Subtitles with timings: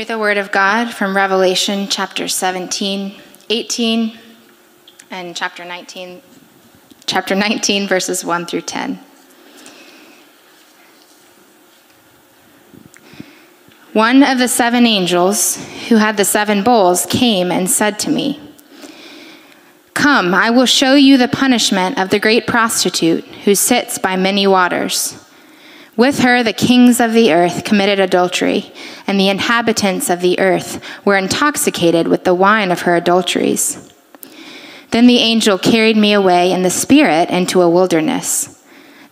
[0.00, 3.20] Hear the word of God from Revelation chapter 17,
[3.50, 4.18] 18,
[5.10, 6.22] and chapter 19,
[7.04, 8.98] chapter 19, verses 1 through 10.
[13.92, 15.56] One of the seven angels
[15.90, 18.40] who had the seven bowls came and said to me,
[19.92, 24.46] Come, I will show you the punishment of the great prostitute who sits by many
[24.46, 25.19] waters.
[25.96, 28.72] With her, the kings of the earth committed adultery,
[29.06, 33.92] and the inhabitants of the earth were intoxicated with the wine of her adulteries.
[34.90, 38.56] Then the angel carried me away in the spirit into a wilderness.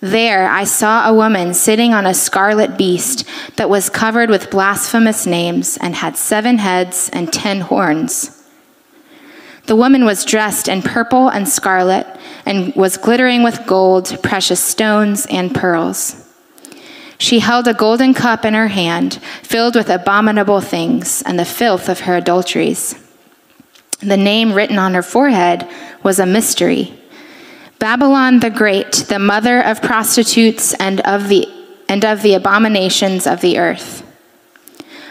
[0.01, 3.27] There I saw a woman sitting on a scarlet beast
[3.57, 8.35] that was covered with blasphemous names and had seven heads and ten horns.
[9.66, 12.07] The woman was dressed in purple and scarlet
[12.47, 16.27] and was glittering with gold, precious stones, and pearls.
[17.19, 21.89] She held a golden cup in her hand, filled with abominable things and the filth
[21.89, 22.95] of her adulteries.
[24.01, 25.69] The name written on her forehead
[26.02, 26.95] was a mystery
[27.80, 31.49] Babylon the Great, the mother of prostitutes and of the,
[31.88, 34.05] and of the abominations of the earth.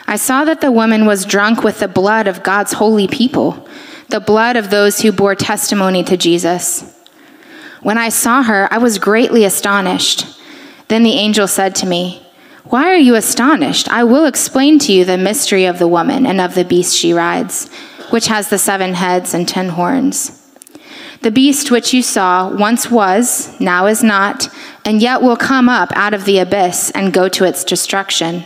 [0.06, 3.68] I saw that the woman was drunk with the blood of God's holy people,
[4.10, 6.94] the blood of those who bore testimony to Jesus.
[7.82, 10.37] When I saw her, I was greatly astonished.
[10.88, 12.26] Then the angel said to me,
[12.66, 13.90] Why are you astonished?
[13.90, 17.14] I will explain to you the mystery of the woman and of the beast she
[17.14, 17.70] rides,
[18.10, 20.44] which has the seven heads and ten horns.
[21.22, 24.50] The beast which you saw once was, now is not,
[24.86, 28.44] and yet will come up out of the abyss and go to its destruction.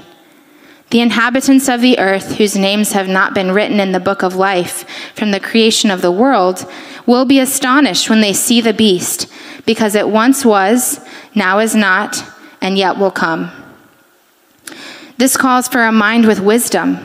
[0.90, 4.36] The inhabitants of the earth, whose names have not been written in the book of
[4.36, 6.70] life from the creation of the world,
[7.06, 9.32] will be astonished when they see the beast,
[9.66, 11.00] because it once was,
[11.36, 12.24] now is not,
[12.62, 13.52] and yet will come.
[15.18, 16.98] This calls for a mind with wisdom.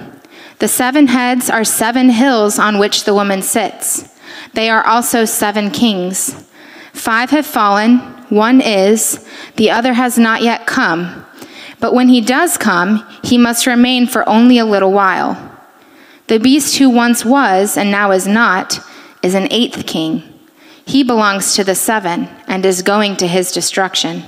[0.59, 4.09] The seven heads are seven hills on which the woman sits.
[4.55, 6.35] They are also seven kings.
[6.92, 7.98] Five have fallen,
[8.30, 9.27] one is,
[9.57, 11.27] the other has not yet come.
[11.79, 15.36] But when he does come, he must remain for only a little while.
[16.29, 18.80] The beast who once was and now is not
[19.23, 20.23] is an eighth king.
[20.86, 24.23] He belongs to the seven and is going to his destruction.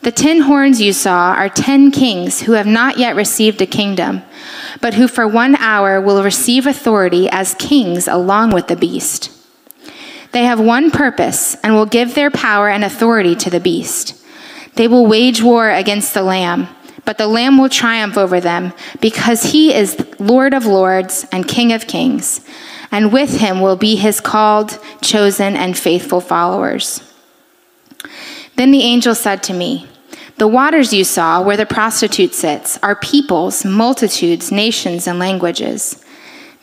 [0.00, 4.22] The ten horns you saw are ten kings who have not yet received a kingdom,
[4.80, 9.30] but who for one hour will receive authority as kings along with the beast.
[10.32, 14.20] They have one purpose and will give their power and authority to the beast.
[14.74, 16.68] They will wage war against the Lamb,
[17.04, 21.72] but the Lamb will triumph over them because he is Lord of lords and King
[21.72, 22.40] of kings,
[22.94, 27.02] and with him will be his called, chosen, and faithful followers.
[28.54, 29.88] Then the angel said to me,
[30.36, 36.04] the waters you saw where the prostitute sits are peoples, multitudes, nations, and languages.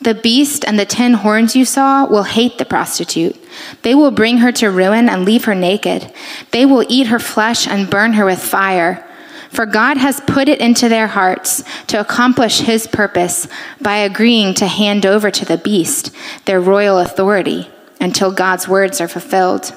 [0.00, 3.36] The beast and the ten horns you saw will hate the prostitute.
[3.82, 6.10] They will bring her to ruin and leave her naked.
[6.50, 9.06] They will eat her flesh and burn her with fire.
[9.52, 13.46] For God has put it into their hearts to accomplish his purpose
[13.82, 16.10] by agreeing to hand over to the beast
[16.46, 17.68] their royal authority
[18.00, 19.74] until God's words are fulfilled.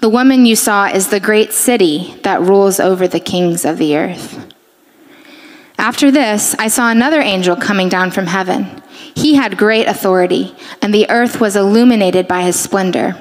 [0.00, 3.98] The woman you saw is the great city that rules over the kings of the
[3.98, 4.50] earth.
[5.76, 8.82] After this, I saw another angel coming down from heaven.
[9.14, 13.20] He had great authority, and the earth was illuminated by his splendor.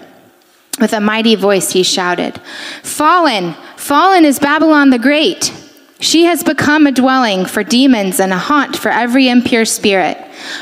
[0.79, 2.39] With a mighty voice, he shouted,
[2.81, 5.51] Fallen, fallen is Babylon the Great.
[5.99, 10.17] She has become a dwelling for demons and a haunt for every impure spirit,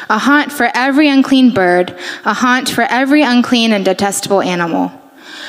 [0.10, 4.92] a haunt for every unclean bird, a haunt for every unclean and detestable animal.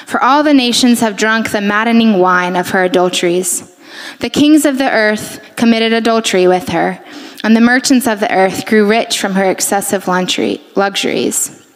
[0.04, 3.76] For all the nations have drunk the maddening wine of her adulteries.
[4.18, 7.02] The kings of the earth committed adultery with her,
[7.44, 11.66] and the merchants of the earth grew rich from her excessive luxuries.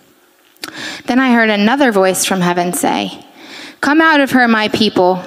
[1.06, 3.25] Then I heard another voice from heaven say,
[3.81, 5.22] Come out of her, my people,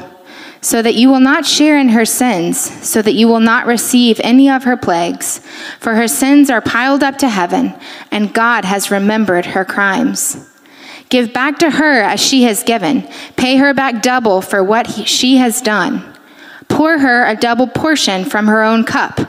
[0.61, 4.19] so that you will not share in her sins, so that you will not receive
[4.23, 5.39] any of her plagues.
[5.79, 7.73] For her sins are piled up to heaven,
[8.11, 10.47] and God has remembered her crimes.
[11.09, 13.07] Give back to her as she has given.
[13.37, 16.03] Pay her back double for what he, she has done.
[16.67, 19.19] Pour her a double portion from her own cup.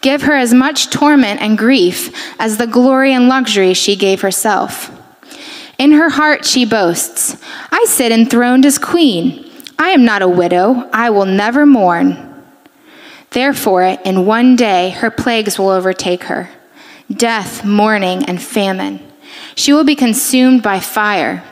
[0.00, 4.90] Give her as much torment and grief as the glory and luxury she gave herself.
[5.78, 7.36] In her heart she boasts,
[7.70, 9.41] I sit enthroned as queen.
[9.82, 10.88] I am not a widow.
[10.92, 12.16] I will never mourn.
[13.30, 16.48] Therefore, in one day her plagues will overtake her
[17.12, 19.00] death, mourning, and famine.
[19.56, 21.42] She will be consumed by fire,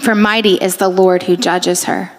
[0.00, 2.10] for mighty is the Lord who judges her.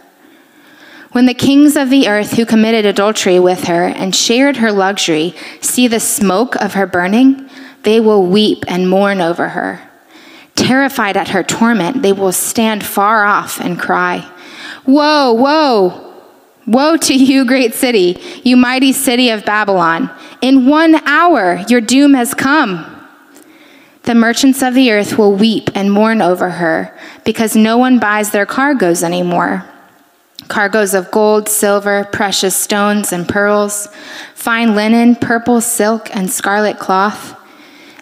[1.13, 5.33] When the kings of the earth who committed adultery with her and shared her luxury
[5.61, 7.49] see the smoke of her burning,
[7.81, 9.81] they will weep and mourn over her.
[10.55, 14.29] Terrified at her torment, they will stand far off and cry,
[14.85, 16.05] Woe, woe!
[16.67, 20.09] Woe to you, great city, you mighty city of Babylon!
[20.41, 22.85] In one hour your doom has come.
[24.03, 28.31] The merchants of the earth will weep and mourn over her because no one buys
[28.31, 29.65] their cargoes anymore
[30.49, 33.87] cargoes of gold, silver, precious stones, and pearls,
[34.33, 37.39] fine linen, purple silk, and scarlet cloth,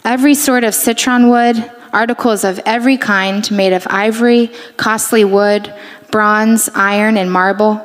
[0.04, 5.74] every sort of citron wood, articles of every kind made of ivory, costly wood,
[6.18, 7.80] bronze, iron, and marble,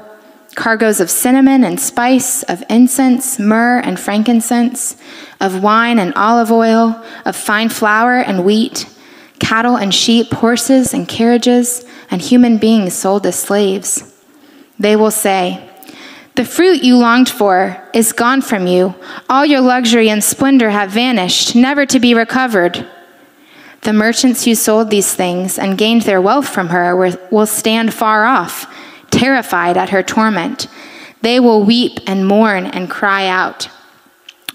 [0.55, 4.97] cargoes of cinnamon and spice, of incense, myrrh, and frankincense,
[5.39, 8.89] of wine and olive oil, of fine flour and wheat,
[9.39, 14.19] cattle and sheep, horses and carriages, and human beings sold as slaves.
[14.79, 15.69] They will say,
[16.37, 18.95] The fruit you longed for is gone from you.
[19.29, 22.89] All your luxury and splendor have vanished, never to be recovered.
[23.83, 28.25] The merchants who sold these things and gained their wealth from her will stand far
[28.25, 28.73] off,
[29.11, 30.69] terrified at her torment.
[31.21, 33.69] They will weep and mourn and cry out.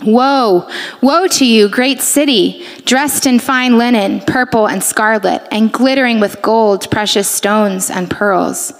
[0.03, 0.69] Woe,
[1.01, 6.41] woe to you, great city, dressed in fine linen, purple and scarlet, and glittering with
[6.41, 8.73] gold, precious stones, and pearls.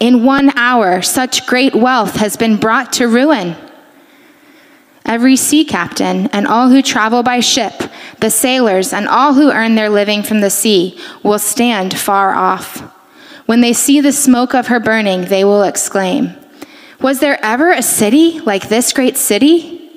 [0.00, 3.54] In one hour, such great wealth has been brought to ruin.
[5.04, 7.72] Every sea captain and all who travel by ship,
[8.20, 12.80] the sailors and all who earn their living from the sea, will stand far off.
[13.46, 16.34] When they see the smoke of her burning, they will exclaim,
[17.00, 19.90] Was there ever a city like this great city?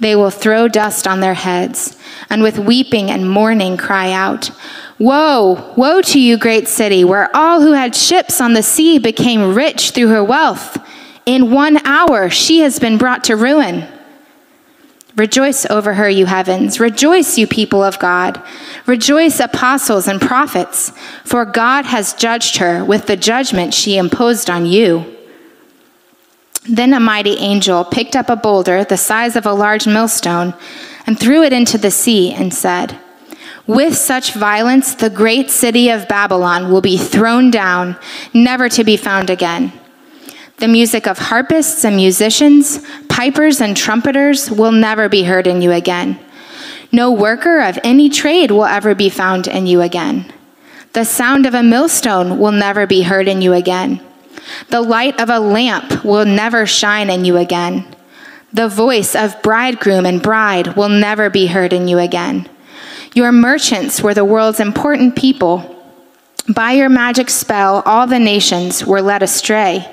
[0.00, 1.96] They will throw dust on their heads,
[2.28, 4.50] and with weeping and mourning cry out,
[4.98, 9.54] Woe, woe to you, great city, where all who had ships on the sea became
[9.54, 10.76] rich through her wealth.
[11.24, 13.86] In one hour she has been brought to ruin.
[15.16, 16.78] Rejoice over her, you heavens.
[16.78, 18.40] Rejoice, you people of God.
[18.86, 20.92] Rejoice, apostles and prophets,
[21.24, 25.16] for God has judged her with the judgment she imposed on you.
[26.68, 30.54] Then a mighty angel picked up a boulder the size of a large millstone
[31.06, 32.98] and threw it into the sea and said,
[33.66, 37.96] with such violence, the great city of Babylon will be thrown down,
[38.34, 39.79] never to be found again.
[40.60, 45.72] The music of harpists and musicians, pipers and trumpeters will never be heard in you
[45.72, 46.20] again.
[46.92, 50.30] No worker of any trade will ever be found in you again.
[50.92, 54.04] The sound of a millstone will never be heard in you again.
[54.68, 57.86] The light of a lamp will never shine in you again.
[58.52, 62.50] The voice of bridegroom and bride will never be heard in you again.
[63.14, 65.74] Your merchants were the world's important people.
[66.54, 69.88] By your magic spell, all the nations were led astray.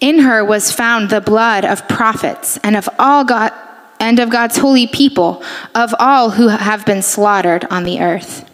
[0.00, 3.52] In her was found the blood of prophets and of all God
[4.00, 5.42] and of God's holy people,
[5.74, 8.46] of all who have been slaughtered on the earth.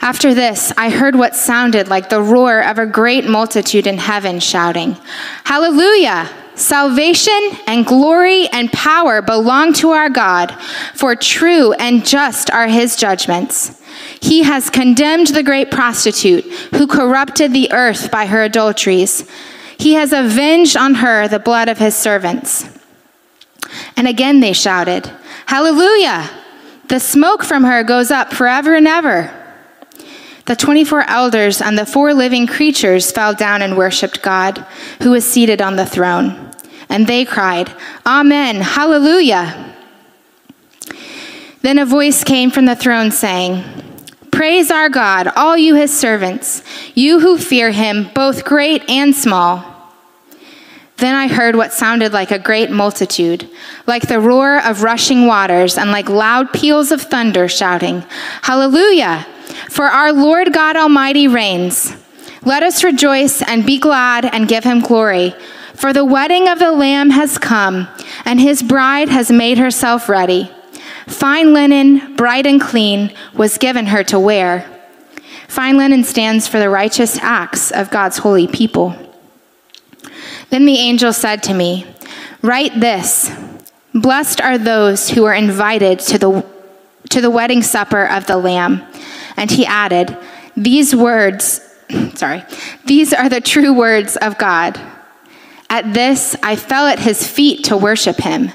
[0.00, 4.38] After this, I heard what sounded like the roar of a great multitude in heaven
[4.38, 4.96] shouting,
[5.42, 6.30] Hallelujah!
[6.54, 10.56] Salvation and glory and power belong to our God,
[10.94, 13.82] for true and just are his judgments.
[14.20, 16.44] He has condemned the great prostitute
[16.74, 19.28] who corrupted the earth by her adulteries.
[19.78, 22.68] He has avenged on her the blood of his servants.
[23.96, 25.10] And again they shouted,
[25.46, 26.30] Hallelujah!
[26.88, 29.32] The smoke from her goes up forever and ever.
[30.46, 34.64] The 24 elders and the four living creatures fell down and worshiped God,
[35.02, 36.52] who was seated on the throne.
[36.88, 37.72] And they cried,
[38.06, 39.74] Amen, Hallelujah.
[41.62, 43.64] Then a voice came from the throne saying,
[44.36, 46.62] Praise our God, all you his servants,
[46.94, 49.64] you who fear him, both great and small.
[50.98, 53.48] Then I heard what sounded like a great multitude,
[53.86, 58.04] like the roar of rushing waters, and like loud peals of thunder, shouting,
[58.42, 59.26] Hallelujah!
[59.70, 61.96] For our Lord God Almighty reigns.
[62.44, 65.34] Let us rejoice and be glad and give him glory.
[65.72, 67.88] For the wedding of the Lamb has come,
[68.26, 70.50] and his bride has made herself ready.
[71.06, 74.70] Fine linen, bright and clean, was given her to wear.
[75.48, 78.94] Fine linen stands for the righteous acts of God's holy people.
[80.50, 81.86] Then the angel said to me,
[82.42, 83.30] Write this
[83.94, 86.46] Blessed are those who are invited to the,
[87.10, 88.82] to the wedding supper of the Lamb.
[89.36, 90.16] And he added,
[90.56, 91.60] These words,
[92.14, 92.44] sorry,
[92.84, 94.78] these are the true words of God.
[95.70, 98.52] At this, I fell at his feet to worship him.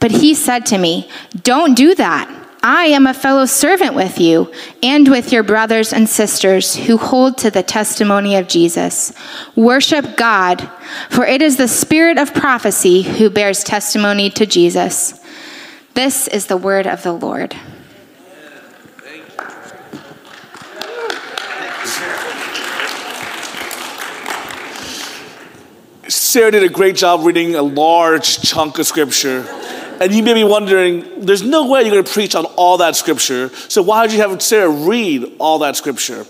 [0.00, 1.08] But he said to me,
[1.42, 2.28] Don't do that.
[2.66, 4.50] I am a fellow servant with you
[4.82, 9.12] and with your brothers and sisters who hold to the testimony of Jesus.
[9.54, 10.70] Worship God,
[11.10, 15.20] for it is the spirit of prophecy who bears testimony to Jesus.
[15.92, 17.54] This is the word of the Lord.
[26.08, 29.46] Sarah did a great job reading a large chunk of scripture.
[30.00, 32.96] And you may be wondering, there's no way you're going to preach on all that
[32.96, 33.48] scripture.
[33.50, 36.26] So why did you have Sarah read all that scripture?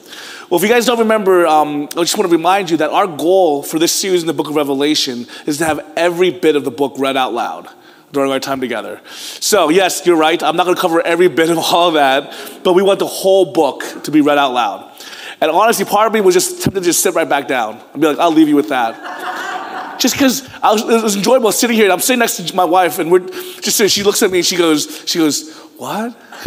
[0.50, 3.06] Well, if you guys don't remember, um, I just want to remind you that our
[3.06, 6.64] goal for this series in the book of Revelation is to have every bit of
[6.64, 7.68] the book read out loud
[8.12, 9.00] during our time together.
[9.10, 10.40] So, yes, you're right.
[10.42, 13.06] I'm not going to cover every bit of all of that, but we want the
[13.06, 14.92] whole book to be read out loud.
[15.40, 18.00] And honestly, part of me was just tempted to just sit right back down and
[18.00, 19.53] be like, I'll leave you with that.
[19.98, 21.90] Just because it was enjoyable sitting here.
[21.90, 23.88] I'm sitting next to my wife, and we're just sitting.
[23.88, 26.16] She looks at me and she goes, she goes, what?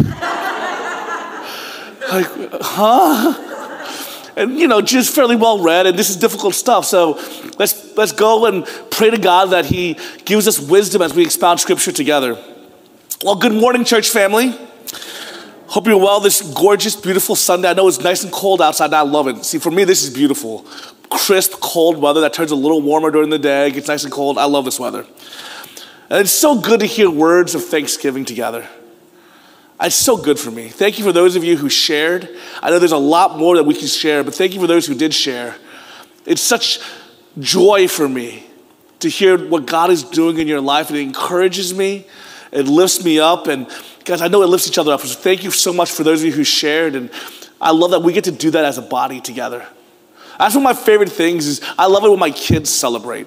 [2.10, 2.26] like,
[2.60, 3.48] huh?
[4.38, 7.20] and you know just fairly well read and this is difficult stuff so
[7.58, 11.58] let's let's go and pray to god that he gives us wisdom as we expound
[11.58, 12.38] scripture together
[13.24, 14.54] well good morning church family
[15.66, 19.00] hope you're well this gorgeous beautiful sunday i know it's nice and cold outside i
[19.00, 20.64] love it see for me this is beautiful
[21.10, 24.38] crisp cold weather that turns a little warmer during the day gets nice and cold
[24.38, 25.06] i love this weather
[26.10, 28.66] and it's so good to hear words of thanksgiving together
[29.80, 30.68] it's so good for me.
[30.68, 32.28] Thank you for those of you who shared.
[32.60, 34.86] I know there's a lot more that we can share, but thank you for those
[34.86, 35.54] who did share.
[36.26, 36.80] It's such
[37.38, 38.44] joy for me
[39.00, 40.88] to hear what God is doing in your life.
[40.88, 42.06] and It encourages me,
[42.50, 43.68] it lifts me up, and
[44.04, 45.00] guys, I know it lifts each other up.
[45.00, 47.10] So thank you so much for those of you who shared, and
[47.60, 49.64] I love that we get to do that as a body together.
[50.38, 53.26] That's one of my favorite things is I love it when my kids celebrate,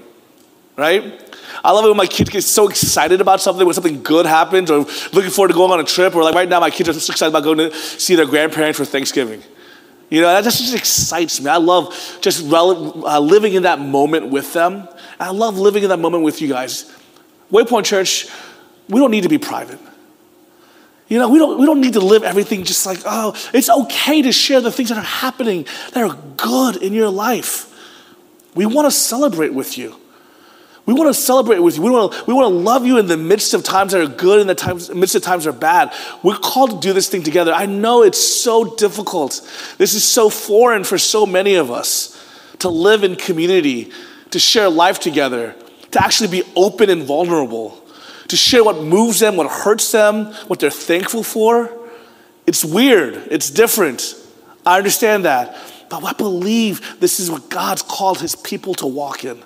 [0.78, 1.22] right?
[1.64, 4.72] I love it when my kids get so excited about something, when something good happens,
[4.72, 4.80] or
[5.12, 7.12] looking forward to going on a trip, or like right now, my kids are so
[7.12, 9.44] excited about going to see their grandparents for Thanksgiving.
[10.10, 11.50] You know, that just excites me.
[11.50, 14.88] I love just rel- uh, living in that moment with them.
[15.20, 16.94] I love living in that moment with you guys.
[17.52, 18.28] Waypoint Church,
[18.90, 19.80] we don't need to be private.
[21.12, 24.22] You know, we don't, we don't need to live everything just like, oh, it's okay
[24.22, 27.68] to share the things that are happening that are good in your life.
[28.56, 29.98] We want to celebrate with you.
[30.86, 31.82] We want to celebrate with you.
[31.82, 34.08] We want to, we want to love you in the midst of times that are
[34.08, 35.94] good and the times, midst of times that are bad.
[36.24, 37.52] We're called to do this thing together.
[37.52, 39.42] I know it's so difficult.
[39.78, 42.26] This is so foreign for so many of us
[42.60, 43.92] to live in community,
[44.30, 45.58] to share life together,
[45.92, 47.81] to actually be open and vulnerable,
[48.32, 51.70] to share what moves them, what hurts them, what they're thankful for.
[52.48, 53.16] It's weird.
[53.30, 54.16] It's different.
[54.66, 55.58] I understand that.
[55.90, 59.44] But I believe this is what God's called his people to walk in.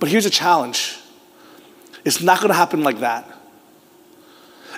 [0.00, 0.98] But here's a challenge
[2.04, 3.37] it's not to happen like that.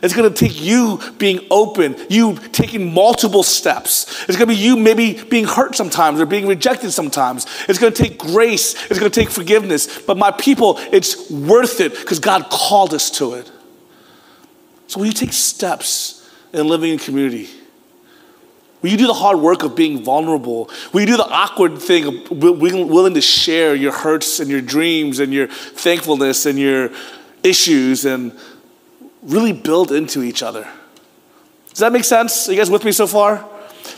[0.03, 4.25] It's going to take you being open, you taking multiple steps.
[4.29, 7.47] It's going to be you maybe being hurt sometimes or being rejected sometimes.
[7.69, 10.01] It's going to take grace, it's going to take forgiveness.
[10.01, 13.51] But my people, it's worth it because God called us to it.
[14.87, 17.49] So will you take steps in living in community?
[18.83, 20.71] Will you do the hard work of being vulnerable?
[20.93, 25.19] Will you do the awkward thing of willing to share your hurts and your dreams
[25.19, 26.91] and your thankfulness and your
[27.43, 28.33] issues and
[29.23, 30.69] really build into each other?
[31.71, 32.49] Does that make sense?
[32.49, 33.49] Are you guys with me so far?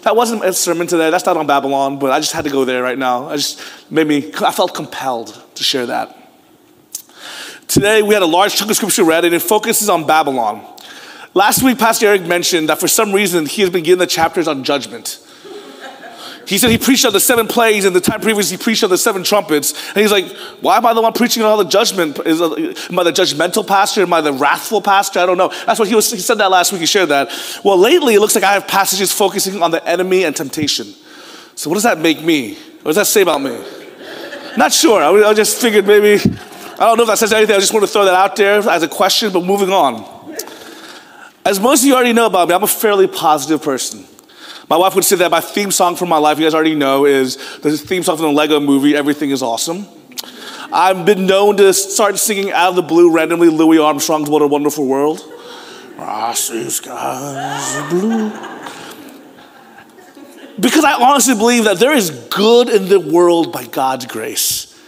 [0.02, 1.10] That wasn't a sermon today.
[1.10, 3.28] That's not on Babylon, but I just had to go there right now.
[3.28, 6.18] I just made me, I felt compelled to share that.
[7.68, 10.64] Today we had a large chunk of scripture read and it focuses on Babylon.
[11.34, 14.46] Last week, Pastor Eric mentioned that for some reason he has been given the chapters
[14.46, 15.18] on judgment.
[16.46, 18.90] He said he preached on the seven plagues, and the time previous he preached on
[18.90, 19.72] the seven trumpets.
[19.88, 20.26] And he's like,
[20.60, 22.18] why am I the one preaching on all the judgment?
[22.26, 24.02] Is, uh, am I the judgmental pastor?
[24.02, 25.20] Am I the wrathful pastor?
[25.20, 25.52] I don't know.
[25.66, 26.10] That's what he was.
[26.10, 26.80] He said that last week.
[26.80, 27.30] He shared that.
[27.64, 30.86] Well, lately it looks like I have passages focusing on the enemy and temptation.
[31.54, 32.54] So what does that make me?
[32.54, 33.62] What does that say about me?
[34.56, 35.00] Not sure.
[35.00, 36.20] I, I just figured maybe.
[36.72, 37.54] I don't know if that says anything.
[37.54, 39.32] I just want to throw that out there as a question.
[39.32, 40.36] But moving on.
[41.44, 44.06] As most of you already know about me, I'm a fairly positive person.
[44.68, 47.04] My wife would say that my theme song for my life, you guys already know,
[47.04, 49.86] is the theme song from the Lego movie, Everything is Awesome.
[50.72, 54.46] I've been known to start singing out of the blue randomly Louis Armstrong's What a
[54.46, 55.20] Wonderful World.
[55.98, 58.30] I see skies blue.
[60.58, 64.80] Because I honestly believe that there is good in the world by God's grace.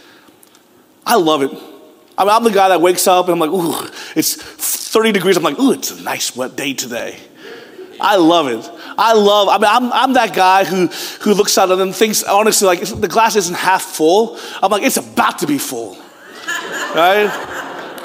[1.05, 1.51] I love it.
[2.17, 5.37] I mean, I'm the guy that wakes up and I'm like, ooh, it's 30 degrees.
[5.37, 7.19] I'm like, ooh, it's a nice wet day today.
[7.99, 8.69] I love it.
[8.97, 10.87] I love, I mean, I'm, I'm that guy who,
[11.21, 14.37] who looks out and thinks, honestly, like the glass isn't half full.
[14.61, 15.97] I'm like, it's about to be full,
[16.95, 17.29] right?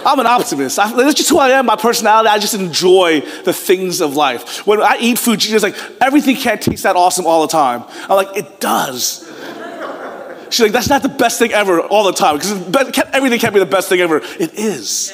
[0.04, 0.78] I'm an optimist.
[0.78, 2.28] I, that's just who I am, my personality.
[2.30, 4.66] I just enjoy the things of life.
[4.66, 7.85] When I eat food, she's like, everything can't taste that awesome all the time.
[8.09, 9.30] I'm like, it does.
[10.49, 12.52] She's like, that's not the best thing ever all the time, because
[13.12, 14.23] everything can't be the best thing ever.
[14.38, 15.12] It is.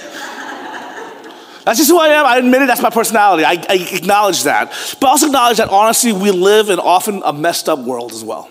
[1.66, 2.24] That's just who I am.
[2.24, 3.44] I admit it, that's my personality.
[3.44, 4.68] I, I acknowledge that.
[5.00, 8.22] But I also acknowledge that honestly, we live in often a messed up world as
[8.22, 8.48] well.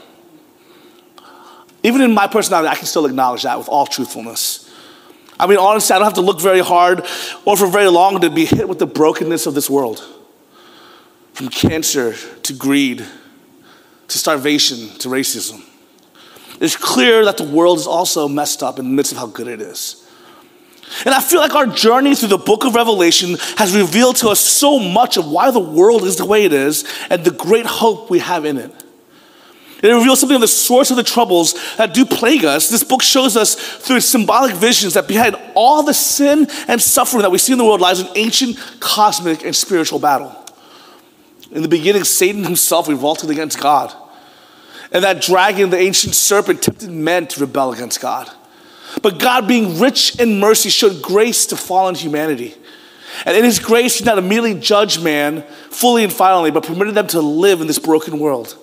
[1.81, 4.69] Even in my personality, I can still acknowledge that with all truthfulness.
[5.39, 7.05] I mean, honestly, I don't have to look very hard
[7.45, 10.05] or for very long to be hit with the brokenness of this world.
[11.31, 13.05] From cancer to greed
[14.09, 15.63] to starvation to racism.
[16.59, 19.47] It's clear that the world is also messed up in the midst of how good
[19.47, 20.04] it is.
[21.03, 24.39] And I feel like our journey through the book of Revelation has revealed to us
[24.39, 28.09] so much of why the world is the way it is and the great hope
[28.09, 28.71] we have in it.
[29.83, 32.69] It reveals something of the source of the troubles that do plague us.
[32.69, 37.31] This book shows us through symbolic visions that behind all the sin and suffering that
[37.31, 40.35] we see in the world lies an ancient cosmic and spiritual battle.
[41.51, 43.93] In the beginning, Satan himself revolted against God.
[44.91, 48.31] And that dragon, the ancient serpent, tempted men to rebel against God.
[49.01, 52.55] But God, being rich in mercy, showed grace to fallen humanity.
[53.25, 57.07] And in his grace, he not immediately judged man fully and finally, but permitted them
[57.07, 58.57] to live in this broken world.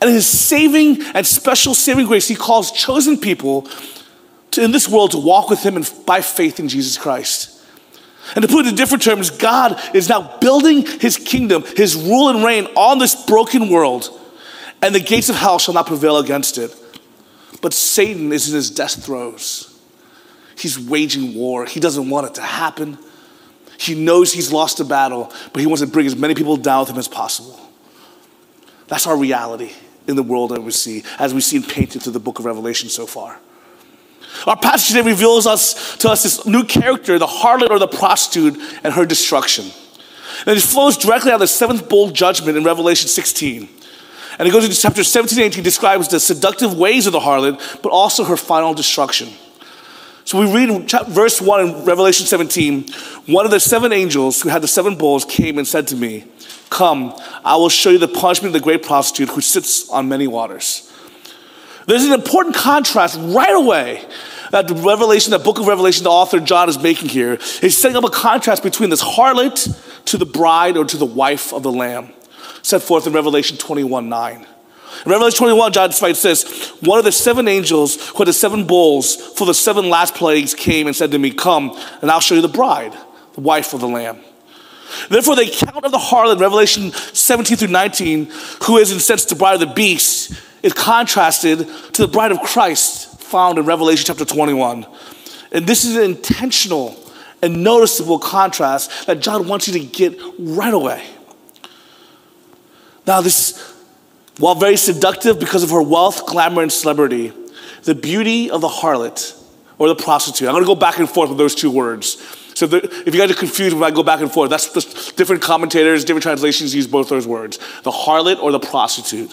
[0.00, 3.68] And in his saving and special saving grace, he calls chosen people
[4.52, 7.54] to, in this world to walk with him and by faith in Jesus Christ.
[8.34, 12.28] And to put it in different terms, God is now building his kingdom, his rule
[12.28, 14.10] and reign on this broken world,
[14.82, 16.74] and the gates of hell shall not prevail against it.
[17.62, 19.67] But Satan is in his death throes.
[20.58, 21.66] He's waging war.
[21.66, 22.98] He doesn't want it to happen.
[23.78, 26.80] He knows he's lost a battle, but he wants to bring as many people down
[26.80, 27.58] with him as possible.
[28.88, 29.72] That's our reality
[30.08, 32.88] in the world that we see, as we've seen painted through the book of Revelation
[32.88, 33.38] so far.
[34.46, 38.58] Our passage today reveals us to us this new character, the harlot or the prostitute,
[38.82, 39.66] and her destruction.
[40.46, 43.68] And it flows directly out of the seventh bowl judgment in Revelation 16.
[44.38, 47.82] And it goes into chapter 17 and 18, describes the seductive ways of the harlot,
[47.82, 49.28] but also her final destruction.
[50.28, 52.88] So we read verse 1 in Revelation 17.
[53.28, 56.26] One of the seven angels who had the seven bowls came and said to me,
[56.68, 60.26] Come, I will show you the punishment of the great prostitute who sits on many
[60.26, 60.92] waters.
[61.86, 64.06] There's an important contrast right away
[64.50, 67.36] that the Revelation, the book of Revelation, the author John is making here.
[67.62, 71.54] He's setting up a contrast between this harlot to the bride or to the wife
[71.54, 72.12] of the Lamb,
[72.60, 74.46] set forth in Revelation 21 9.
[75.04, 78.66] In Revelation 21, John writes this One of the seven angels who had the seven
[78.66, 82.34] bowls for the seven last plagues came and said to me, Come, and I'll show
[82.34, 82.96] you the bride,
[83.34, 84.18] the wife of the Lamb.
[85.10, 88.32] Therefore, the account of the harlot, Revelation 17 through 19,
[88.64, 90.32] who is in sense the bride of the beast,
[90.62, 94.86] is contrasted to the bride of Christ found in Revelation chapter 21.
[95.52, 96.96] And this is an intentional
[97.42, 101.04] and noticeable contrast that John wants you to get right away.
[103.06, 103.74] Now, this,
[104.38, 107.32] while very seductive because of her wealth, glamour, and celebrity,
[107.82, 109.40] the beauty of the harlot
[109.78, 112.16] or the prostitute, I'm gonna go back and forth with those two words.
[112.54, 115.42] So if you guys are confused when I go back and forth, that's just different
[115.42, 119.32] commentators, different translations use both those words the harlot or the prostitute.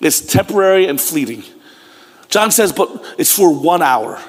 [0.00, 1.44] It's temporary and fleeting.
[2.28, 4.22] John says, but it's for one hour.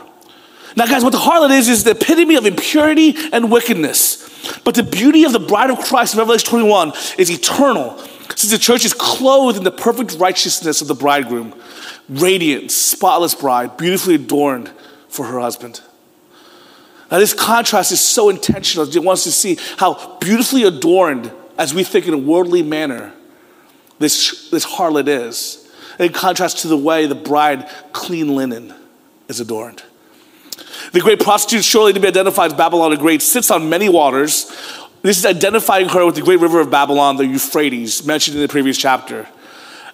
[0.75, 4.59] Now, guys, what the harlot is, is the epitome of impurity and wickedness.
[4.63, 8.01] But the beauty of the bride of Christ in Revelation 21 is eternal,
[8.35, 11.53] since the church is clothed in the perfect righteousness of the bridegroom,
[12.09, 14.71] radiant, spotless bride, beautifully adorned
[15.07, 15.81] for her husband.
[17.11, 18.87] Now, this contrast is so intentional.
[18.87, 23.13] It wants to see how beautifully adorned, as we think in a worldly manner,
[23.99, 28.73] this, this harlot is in contrast to the way the bride, clean linen,
[29.27, 29.83] is adorned.
[30.93, 34.51] The great prostitute, surely to be identified as Babylon the Great, sits on many waters.
[35.01, 38.47] This is identifying her with the great river of Babylon, the Euphrates, mentioned in the
[38.47, 39.27] previous chapter.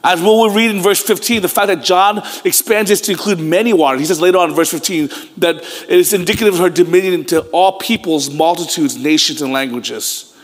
[0.03, 3.73] As we'll read in verse 15, the fact that John expands this to include many
[3.73, 4.01] waters.
[4.01, 7.41] He says later on in verse 15 that it is indicative of her dominion to
[7.49, 10.35] all peoples, multitudes, nations, and languages.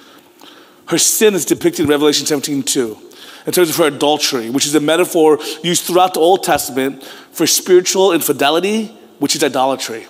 [0.88, 2.97] Her sin is depicted in Revelation 17 2
[3.45, 7.45] in terms of her adultery, which is a metaphor used throughout the Old Testament for
[7.45, 8.88] spiritual infidelity,
[9.19, 10.08] which is idolatry.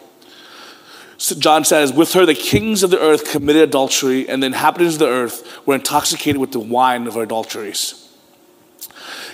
[1.39, 4.99] John says, With her the kings of the earth committed adultery, and the inhabitants of
[4.99, 7.99] the earth were intoxicated with the wine of her adulteries.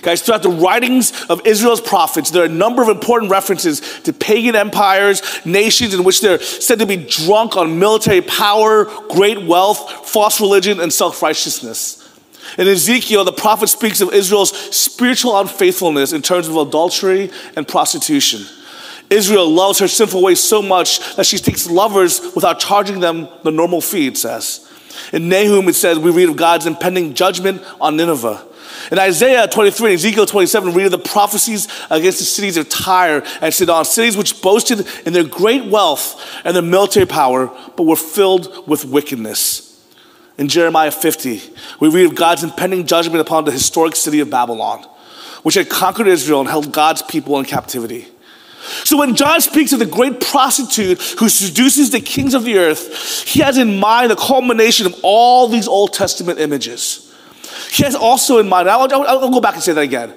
[0.02, 4.12] Guys, throughout the writings of Israel's prophets, there are a number of important references to
[4.12, 10.08] pagan empires, nations in which they're said to be drunk on military power, great wealth,
[10.08, 11.96] false religion, and self righteousness.
[12.56, 18.46] In Ezekiel, the prophet speaks of Israel's spiritual unfaithfulness in terms of adultery and prostitution.
[19.10, 23.50] Israel loves her sinful ways so much that she takes lovers without charging them the
[23.50, 24.66] normal fee, it says.
[25.12, 28.46] In Nahum, it says, we read of God's impending judgment on Nineveh.
[28.92, 32.68] In Isaiah 23 and Ezekiel 27, we read of the prophecies against the cities of
[32.68, 37.84] Tyre and Sidon, cities which boasted in their great wealth and their military power, but
[37.84, 39.66] were filled with wickedness.
[40.38, 41.42] In Jeremiah 50,
[41.80, 44.84] we read of God's impending judgment upon the historic city of Babylon,
[45.42, 48.08] which had conquered Israel and held God's people in captivity.
[48.60, 53.24] So when John speaks of the great prostitute who seduces the kings of the earth,
[53.26, 57.14] he has in mind the culmination of all these Old Testament images.
[57.70, 60.14] He has also in mind, I'll, I'll, I'll go back and say that again.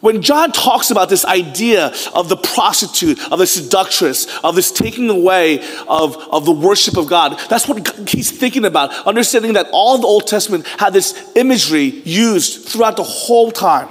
[0.00, 5.08] When John talks about this idea of the prostitute, of the seductress, of this taking
[5.08, 8.92] away of, of the worship of God, that's what he's thinking about.
[9.06, 13.88] Understanding that all the Old Testament had this imagery used throughout the whole time.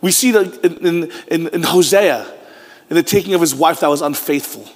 [0.00, 2.39] We see that in, in, in Hosea,
[2.90, 4.68] in the taking of his wife that was unfaithful.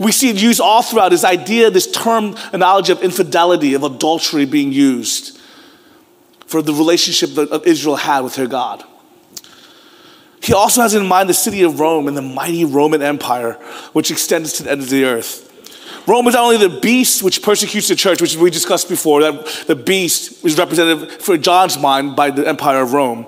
[0.00, 4.46] We see it used all throughout this idea, this term, analogy of infidelity, of adultery
[4.46, 5.38] being used
[6.46, 8.82] for the relationship that Israel had with her God.
[10.42, 13.54] He also has in mind the city of Rome and the mighty Roman Empire,
[13.92, 15.42] which extends to the end of the earth.
[16.06, 19.44] Rome is not only the beast which persecutes the church, which we discussed before, that
[19.66, 23.26] the beast is represented for John's mind by the empire of Rome.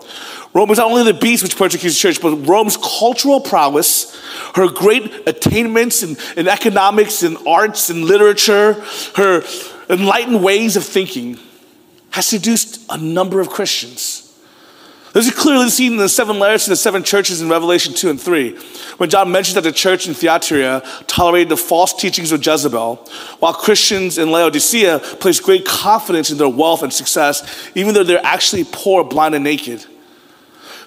[0.55, 4.17] Rome is not only the beast which persecutes the church, but Rome's cultural prowess,
[4.55, 8.75] her great attainments in, in economics and arts and literature,
[9.17, 9.43] her
[9.91, 11.39] enlightened ways of thinking,
[12.11, 14.25] has seduced a number of Christians.
[15.13, 18.11] This is clearly seen in the seven letters to the seven churches in Revelation 2
[18.11, 18.57] and 3,
[18.99, 22.97] when John mentions that the church in Thyatira tolerated the false teachings of Jezebel,
[23.39, 28.25] while Christians in Laodicea placed great confidence in their wealth and success, even though they're
[28.25, 29.85] actually poor, blind, and naked.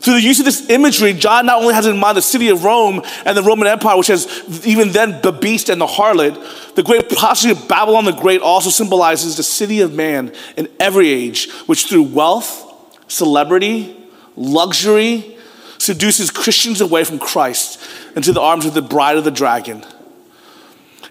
[0.02, 2.64] Through the use of this imagery, John not only has in mind the city of
[2.64, 6.82] Rome and the Roman Empire, which has even then the beast and the harlot, the
[6.82, 11.52] great prostitute of Babylon the Great also symbolizes the city of man in every age,
[11.68, 12.68] which through wealth,
[13.08, 13.96] celebrity,
[14.36, 15.38] luxury,
[15.78, 17.80] seduces Christians away from Christ
[18.16, 19.86] into the arms of the bride of the dragon.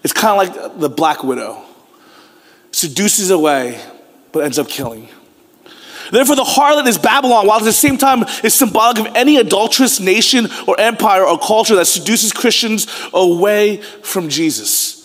[0.03, 1.63] It's kind of like the black widow,
[2.73, 3.81] seduces away,
[4.33, 5.07] but ends up killing.
[6.11, 9.99] Therefore, the harlot is Babylon, while at the same time is symbolic of any adulterous
[9.99, 14.97] nation or empire or culture that seduces Christians away from Jesus.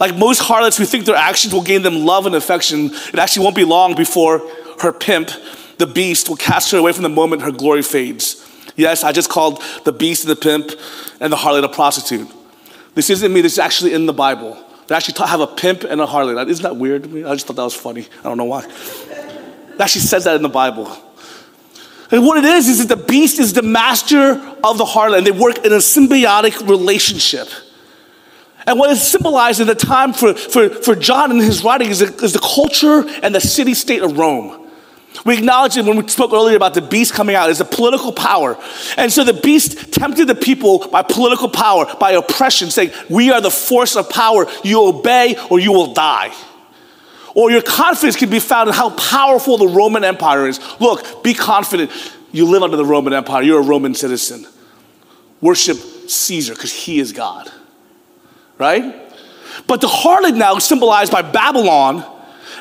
[0.00, 2.86] Like most harlots, we think their actions will gain them love and affection.
[2.86, 4.42] It actually won't be long before
[4.80, 5.30] her pimp,
[5.78, 8.40] the beast, will cast her away from the moment her glory fades.
[8.76, 10.70] Yes, I just called the beast and the pimp
[11.20, 12.28] and the harlot a prostitute.
[12.94, 14.56] This isn't me, this is actually in the Bible.
[14.86, 16.48] They actually have a pimp and a harlot.
[16.48, 17.06] Isn't that weird?
[17.06, 18.06] I just thought that was funny.
[18.20, 18.66] I don't know why.
[19.74, 20.96] It actually says that in the Bible.
[22.10, 25.32] And what it is, is that the beast is the master of the harlot, they
[25.32, 27.48] work in a symbiotic relationship.
[28.66, 31.98] And what is symbolized in the time for, for, for John in his writing is
[31.98, 34.60] the, is the culture and the city state of Rome.
[35.26, 38.12] We acknowledge it when we spoke earlier about the beast coming out as a political
[38.12, 38.58] power.
[38.96, 43.40] And so the beast tempted the people by political power, by oppression, saying, We are
[43.40, 44.46] the force of power.
[44.62, 46.32] You obey or you will die
[47.34, 50.60] or your confidence can be found in how powerful the Roman Empire is.
[50.80, 51.90] Look, be confident.
[52.32, 54.46] You live under the Roman Empire, you're a Roman citizen.
[55.40, 57.50] Worship Caesar because he is God,
[58.58, 59.02] right?
[59.66, 62.04] But the harlot now is symbolized by Babylon,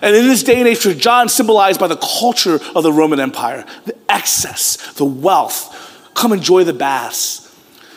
[0.01, 3.19] and in this day and age for John, symbolized by the culture of the Roman
[3.19, 6.11] Empire, the excess, the wealth.
[6.13, 7.42] Come enjoy the baths.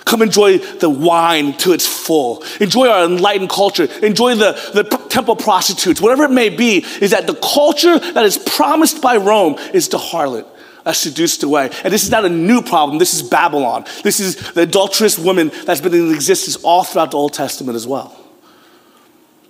[0.07, 2.42] Come enjoy the wine to its full.
[2.61, 3.88] Enjoy our enlightened culture.
[4.03, 6.01] Enjoy the, the temple prostitutes.
[6.01, 9.99] Whatever it may be, is that the culture that is promised by Rome is the
[9.99, 10.47] harlot.
[10.85, 11.71] That's seduced away.
[11.83, 12.99] And this is not a new problem.
[12.99, 13.85] This is Babylon.
[14.05, 17.88] This is the adulterous woman that's been in existence all throughout the Old Testament as
[17.88, 18.16] well.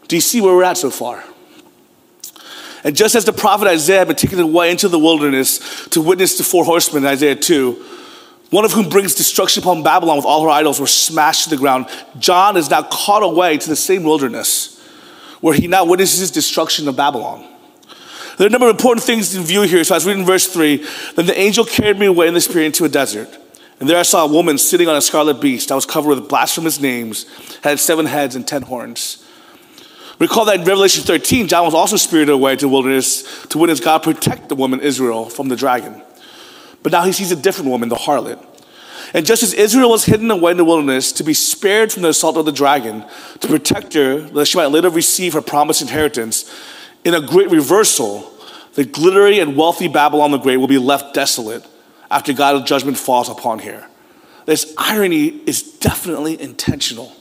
[0.09, 1.23] Do you see where we're at so far?
[2.83, 6.38] And just as the prophet Isaiah had been taken away into the wilderness to witness
[6.38, 7.95] the four horsemen in Isaiah 2,
[8.50, 11.56] one of whom brings destruction upon Babylon with all her idols were smashed to the
[11.56, 11.87] ground.
[12.18, 14.80] John is now caught away to the same wilderness
[15.40, 17.46] where he now witnesses destruction of Babylon.
[18.38, 19.82] There are a number of important things in view here.
[19.82, 20.85] So I was reading verse 3.
[21.16, 23.28] Then the angel carried me away in the spirit into a desert.
[23.80, 26.28] And there I saw a woman sitting on a scarlet beast that was covered with
[26.28, 27.26] blasphemous names,
[27.62, 29.24] had seven heads and ten horns.
[30.18, 33.80] Recall that in Revelation 13, John was also spirited away to the wilderness to witness
[33.80, 36.02] God protect the woman Israel from the dragon.
[36.87, 38.40] But now he sees a different woman, the harlot.
[39.12, 42.11] And just as Israel was hidden away in the wilderness to be spared from the
[42.11, 43.05] assault of the dragon,
[43.40, 46.49] to protect her, that she might later receive her promised inheritance,
[47.05, 48.33] in a great reversal,
[48.75, 51.66] the glittery and wealthy Babylon the Great will be left desolate
[52.09, 53.88] after God's judgment falls upon her.
[54.44, 57.12] this irony is definitely intentional.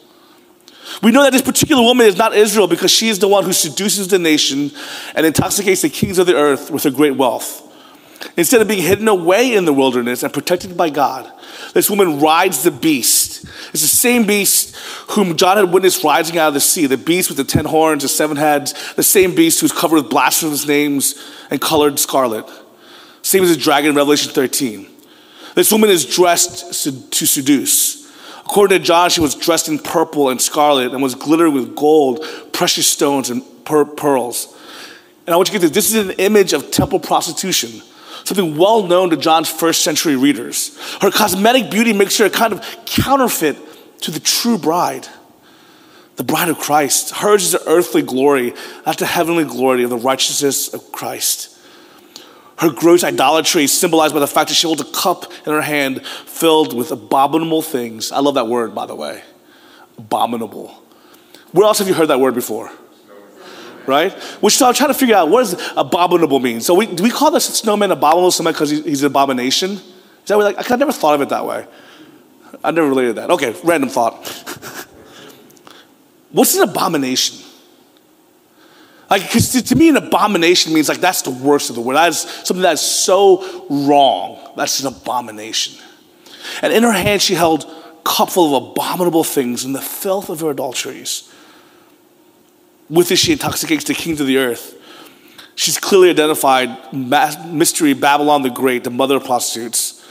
[1.02, 3.52] We know that this particular woman is not Israel because she is the one who
[3.52, 4.70] seduces the nation
[5.16, 7.65] and intoxicates the kings of the earth with her great wealth.
[8.38, 11.32] Instead of being hidden away in the wilderness and protected by God,
[11.74, 13.46] this woman rides the beast.
[13.72, 14.76] It's the same beast
[15.12, 18.04] whom John had witnessed rising out of the sea, the beast with the ten horns,
[18.04, 21.16] the seven heads, the same beast who's covered with blasphemous names
[21.50, 22.46] and colored scarlet.
[23.22, 24.88] Same as the dragon in Revelation 13.
[25.56, 28.06] This woman is dressed to seduce.
[28.42, 32.24] According to John, she was dressed in purple and scarlet and was glittered with gold,
[32.54, 34.56] precious stones, and pearls.
[35.26, 37.82] And I want you to get this this is an image of temple prostitution
[38.26, 40.78] something well known to John's first century readers.
[41.02, 43.58] Her cosmetic beauty makes her a kind of counterfeit
[44.02, 45.08] to the true bride,
[46.16, 47.12] the bride of Christ.
[47.16, 48.54] Hers is the earthly glory,
[48.86, 51.52] not the heavenly glory of the righteousness of Christ.
[52.58, 55.62] Her gross idolatry is symbolized by the fact that she holds a cup in her
[55.62, 58.12] hand filled with abominable things.
[58.12, 59.24] I love that word, by the way.
[59.98, 60.82] Abominable.
[61.52, 62.72] Where else have you heard that word before?
[63.88, 64.12] Right?
[64.42, 66.62] Which so I'm trying to figure out what does abominable mean.
[66.62, 69.72] So we, do we call this snowman abominable snowman because he's an abomination?
[69.72, 69.82] Is
[70.28, 71.66] that what, like, I never thought of it that way.
[72.64, 73.30] I never related that.
[73.32, 74.28] Okay, random thought.
[76.32, 77.46] What's an abomination?
[79.10, 81.96] Like, because to, to, me, an abomination means like that's the worst of the word.
[81.96, 84.54] That's something that's so wrong.
[84.58, 85.82] That's an abomination.
[86.62, 90.30] And in her hand, she held a cup full of abominable things and the filth
[90.30, 91.32] of her adulteries.
[92.90, 94.74] With this, she intoxicates the kings of the earth.
[95.56, 100.06] She's clearly identified mystery Babylon the Great, the mother of prostitutes.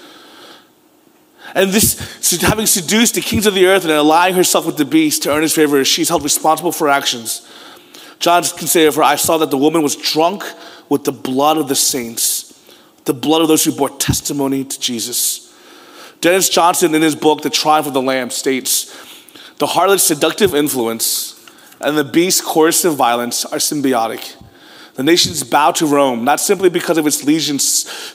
[1.54, 5.22] And this, having seduced the kings of the earth and allying herself with the beast
[5.24, 7.48] to earn his favor, she's held responsible for actions.
[8.18, 10.42] John can say of her, I saw that the woman was drunk
[10.88, 12.58] with the blood of the saints,
[13.04, 15.54] the blood of those who bore testimony to Jesus.
[16.20, 18.86] Dennis Johnson, in his book, The Triumph of the Lamb, states
[19.58, 21.33] the harlot's seductive influence
[21.84, 24.36] and the beast's coercive violence are symbiotic.
[24.94, 27.64] The nations bow to Rome, not simply because of its legion's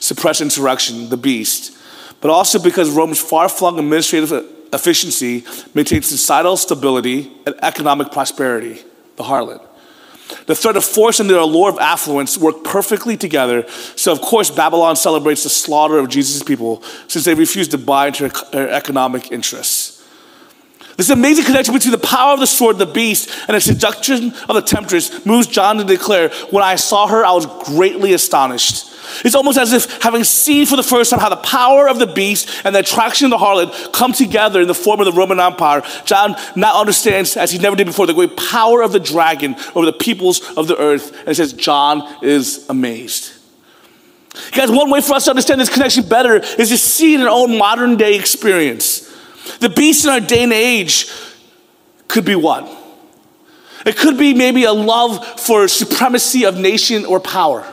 [0.04, 1.76] suppressed insurrection, the beast,
[2.20, 4.32] but also because Rome's far flung administrative
[4.72, 8.82] efficiency maintains societal stability and economic prosperity,
[9.16, 9.66] the harlot.
[10.46, 13.68] The threat of force and the allure of affluence work perfectly together.
[13.96, 18.08] So, of course, Babylon celebrates the slaughter of Jesus' people since they refuse to buy
[18.08, 19.89] into her economic interests.
[21.00, 24.54] This amazing connection between the power of the sword, the beast, and the seduction of
[24.54, 28.92] the temptress moves John to declare, When I saw her, I was greatly astonished.
[29.24, 32.06] It's almost as if having seen for the first time how the power of the
[32.06, 35.40] beast and the attraction of the harlot come together in the form of the Roman
[35.40, 39.56] Empire, John now understands, as he never did before, the great power of the dragon
[39.74, 41.16] over the peoples of the earth.
[41.26, 43.32] And says, John is amazed.
[44.52, 47.26] Guys, one way for us to understand this connection better is to see it in
[47.26, 49.09] our own modern day experience.
[49.58, 51.10] The beast in our day and age
[52.08, 52.78] could be what?
[53.86, 57.66] It could be maybe a love for supremacy of nation or power.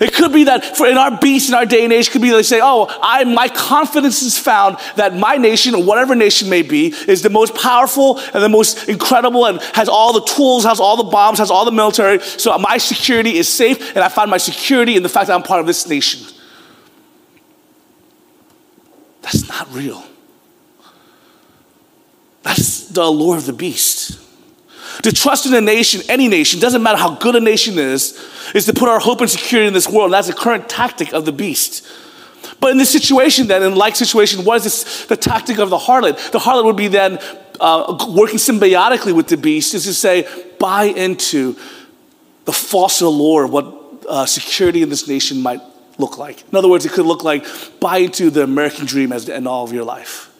[0.00, 2.30] It could be that for in our beast in our day and age could be
[2.30, 6.62] they say, oh, I my confidence is found that my nation or whatever nation may
[6.62, 10.80] be is the most powerful and the most incredible and has all the tools, has
[10.80, 12.18] all the bombs, has all the military.
[12.20, 15.44] So my security is safe, and I find my security in the fact that I'm
[15.44, 16.26] part of this nation.
[19.22, 20.04] That's not real.
[22.44, 24.20] That's the allure of the beast.
[25.02, 28.22] To trust in a nation, any nation, doesn't matter how good a nation is,
[28.54, 30.12] is to put our hope and security in this world.
[30.12, 31.84] That's the current tactic of the beast.
[32.60, 35.78] But in this situation, then, in like situation, what is this, the tactic of the
[35.78, 36.30] harlot?
[36.30, 37.18] The harlot would be then
[37.60, 40.28] uh, working symbiotically with the beast, is to say,
[40.60, 41.56] buy into
[42.44, 45.60] the false allure of what uh, security in this nation might
[45.96, 46.46] look like.
[46.50, 47.46] In other words, it could look like
[47.80, 50.33] buy into the American dream as the end all of your life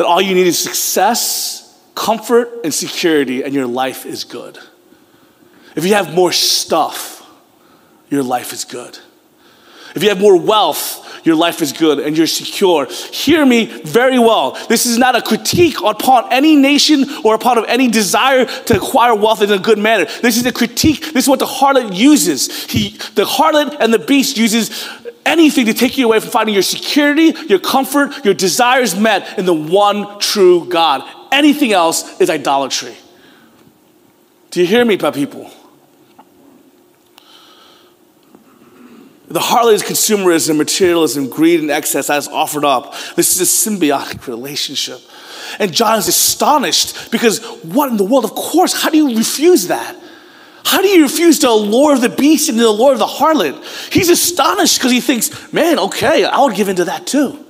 [0.00, 4.58] that all you need is success, comfort, and security, and your life is good.
[5.76, 7.30] If you have more stuff,
[8.08, 8.98] your life is good.
[9.94, 12.86] If you have more wealth, your life is good and you're secure.
[13.12, 14.58] Hear me very well.
[14.68, 19.42] This is not a critique upon any nation or upon any desire to acquire wealth
[19.42, 20.06] in a good manner.
[20.22, 21.12] This is a critique.
[21.12, 22.64] This is what the harlot uses.
[22.64, 24.88] He, the harlot and the beast uses
[25.26, 29.44] anything to take you away from finding your security, your comfort, your desires met in
[29.44, 31.08] the one true God.
[31.30, 32.96] Anything else is idolatry.
[34.50, 35.50] Do you hear me, my people?
[39.30, 42.94] The harlot is consumerism, materialism, greed, and excess that is offered up.
[43.14, 45.00] This is a symbiotic relationship.
[45.60, 48.24] And John is astonished because what in the world?
[48.24, 49.96] Of course, how do you refuse that?
[50.64, 53.92] How do you refuse to allure the beast and the allure of the harlot?
[53.92, 57.46] He's astonished because he thinks, man, okay, I would give into that too.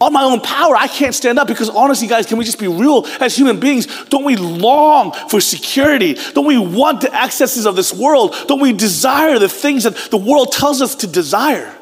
[0.00, 2.66] On my own power, I can't stand up because honestly, guys, can we just be
[2.66, 3.86] real as human beings?
[4.06, 6.14] Don't we long for security?
[6.32, 8.34] Don't we want the excesses of this world?
[8.48, 11.72] Don't we desire the things that the world tells us to desire?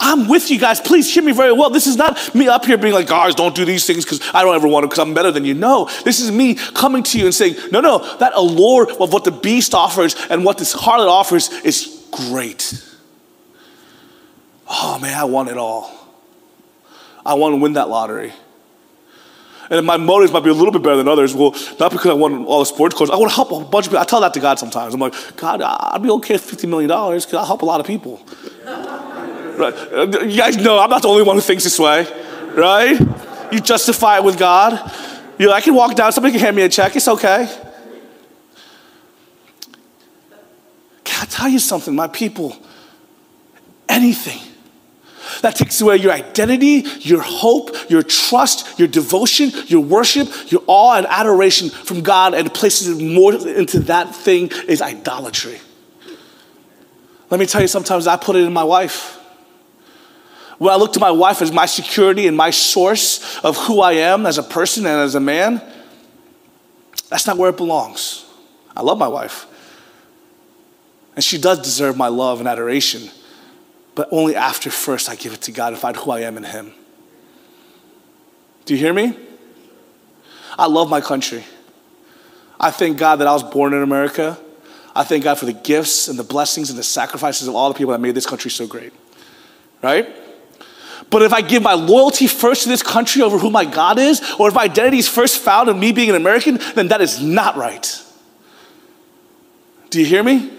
[0.00, 0.80] I'm with you guys.
[0.80, 1.70] Please hear me very well.
[1.70, 4.44] This is not me up here being like, guys, don't do these things because I
[4.44, 5.54] don't ever want to because I'm better than you.
[5.54, 9.24] No, this is me coming to you and saying, no, no, that allure of what
[9.24, 12.84] the beast offers and what this harlot offers is great.
[14.70, 15.90] Oh man, I want it all.
[17.28, 18.32] I want to win that lottery.
[19.68, 21.34] And my motives might be a little bit better than others.
[21.34, 23.10] Well, not because I want all the sports cars.
[23.10, 24.00] I want to help a bunch of people.
[24.00, 24.94] I tell that to God sometimes.
[24.94, 27.86] I'm like, God, I'd be okay with $50 million because I'll help a lot of
[27.86, 28.24] people.
[28.64, 30.22] right?
[30.24, 32.06] You guys know I'm not the only one who thinks this way,
[32.54, 32.98] right?
[33.52, 34.90] You justify it with God.
[35.38, 37.46] You know, I can walk down, somebody can hand me a check, it's okay.
[41.04, 42.56] Can I tell you something, my people?
[43.86, 44.47] Anything
[45.42, 50.96] that takes away your identity, your hope, your trust, your devotion, your worship, your awe
[50.96, 55.60] and adoration from God and places it more into that thing is idolatry.
[57.30, 59.16] Let me tell you, sometimes I put it in my wife.
[60.58, 63.92] When I look to my wife as my security and my source of who I
[63.92, 65.62] am as a person and as a man,
[67.08, 68.24] that's not where it belongs.
[68.76, 69.46] I love my wife.
[71.14, 73.10] And she does deserve my love and adoration
[73.98, 76.44] but only after first I give it to God and find who I am in
[76.44, 76.72] Him.
[78.64, 79.12] Do you hear me?
[80.56, 81.44] I love my country.
[82.60, 84.38] I thank God that I was born in America.
[84.94, 87.76] I thank God for the gifts and the blessings and the sacrifices of all the
[87.76, 88.92] people that made this country so great.
[89.82, 90.06] Right?
[91.10, 94.22] But if I give my loyalty first to this country over who my God is,
[94.38, 97.20] or if my identity is first found in me being an American, then that is
[97.20, 98.00] not right.
[99.90, 100.52] Do you hear me?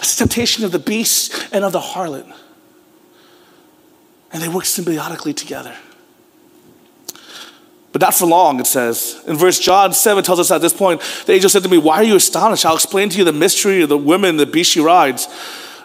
[0.00, 2.30] That's the temptation of the beast and of the harlot.
[4.32, 5.74] And they work symbiotically together.
[7.92, 9.24] But not for long, it says.
[9.26, 11.96] In verse John 7 tells us at this point, the angel said to me, Why
[11.96, 12.66] are you astonished?
[12.66, 15.26] I'll explain to you the mystery of the women, the beast she rides.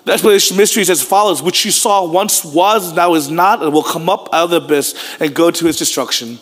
[0.03, 3.73] The explanation mystery is as follows, which you saw once was, now is not, and
[3.73, 6.39] will come up out of the abyss and go to his destruction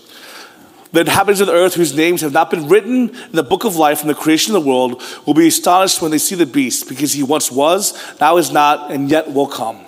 [0.93, 3.75] the inhabitants of the earth whose names have not been written in the book of
[3.75, 6.87] life from the creation of the world will be astonished when they see the beast,
[6.87, 9.85] because he once was, now is not, and yet will come.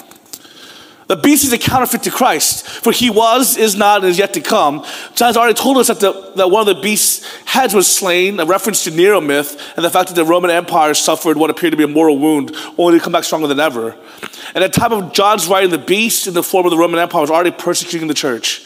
[1.07, 4.33] The beast is a counterfeit to Christ, for he was, is not, and is yet
[4.33, 4.83] to come.
[5.13, 8.39] John has already told us that, the, that one of the beast's heads was slain,
[8.39, 11.73] a reference to Nero myth, and the fact that the Roman Empire suffered what appeared
[11.73, 13.95] to be a mortal wound, only to come back stronger than ever.
[14.55, 16.99] And at the time of John's writing, the beast in the form of the Roman
[16.99, 18.65] Empire was already persecuting the church.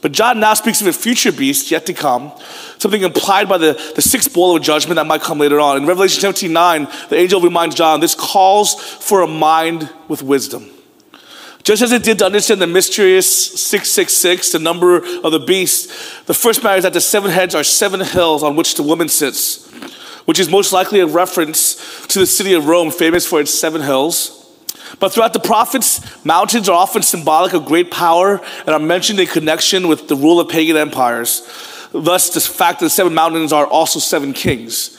[0.00, 2.32] But John now speaks of a future beast yet to come,
[2.78, 5.76] something implied by the, the sixth bowl of judgment that might come later on.
[5.76, 10.70] In Revelation 17 9, the angel reminds John this calls for a mind with wisdom.
[11.64, 16.34] Just as it did to understand the mysterious 666, the number of the beast, the
[16.34, 19.70] first matter is that the seven heads are seven hills on which the woman sits,
[20.24, 23.80] which is most likely a reference to the city of Rome, famous for its seven
[23.80, 24.41] hills.
[24.98, 29.26] But throughout the prophets, mountains are often symbolic of great power and are mentioned in
[29.26, 31.42] connection with the rule of pagan empires.
[31.92, 34.98] Thus, the fact that the seven mountains are also seven kings.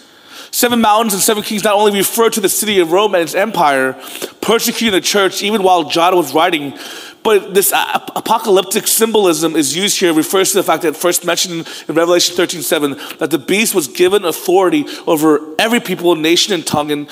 [0.52, 3.34] Seven mountains and seven kings not only refer to the city of Rome and its
[3.34, 3.94] empire,
[4.40, 6.78] persecuting the church even while John was writing,
[7.24, 11.96] but this apocalyptic symbolism is used here, refers to the fact that first mentioned in
[11.96, 16.92] Revelation 13 7, that the beast was given authority over every people, nation, and tongue,
[16.92, 17.10] and,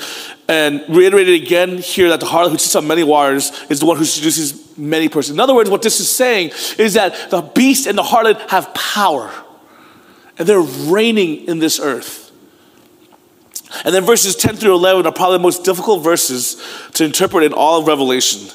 [0.52, 3.96] and reiterated again here that the harlot who sits on many waters is the one
[3.96, 5.34] who seduces many persons.
[5.34, 8.74] In other words, what this is saying is that the beast and the harlot have
[8.74, 9.32] power,
[10.38, 12.30] and they're reigning in this earth.
[13.86, 16.62] And then verses 10 through 11 are probably the most difficult verses
[16.94, 18.50] to interpret in all of Revelation.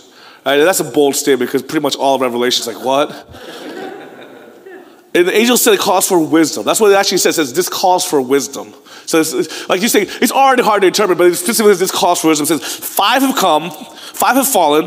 [0.45, 3.09] Right, that's a bold statement because pretty much all of Revelation is like, what?
[5.15, 6.63] and the angel said it calls for wisdom.
[6.63, 7.39] That's what it actually says.
[7.39, 8.71] It says this calls for wisdom.
[9.07, 12.21] So it's, it's, like you say, it's already hard to interpret, but specifically this calls
[12.21, 12.45] for wisdom.
[12.45, 14.85] Says five have come, five have fallen.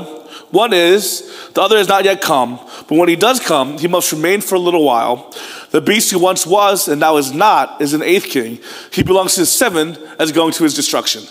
[0.51, 2.59] One is, the other has not yet come.
[2.89, 5.35] But when he does come, he must remain for a little while.
[5.71, 8.59] The beast who once was and now is not is an eighth king.
[8.93, 11.23] He belongs to the seven as going to his destruction.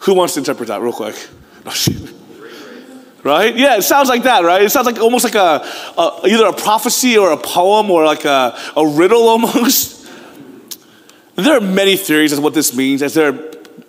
[0.00, 1.16] Who wants to interpret that real quick?
[3.24, 3.54] right?
[3.56, 4.62] Yeah, it sounds like that, right?
[4.62, 5.66] It sounds like almost like a,
[5.98, 9.95] a either a prophecy or a poem or like a, a riddle almost.
[11.44, 13.38] There are many theories as what this means, as there are,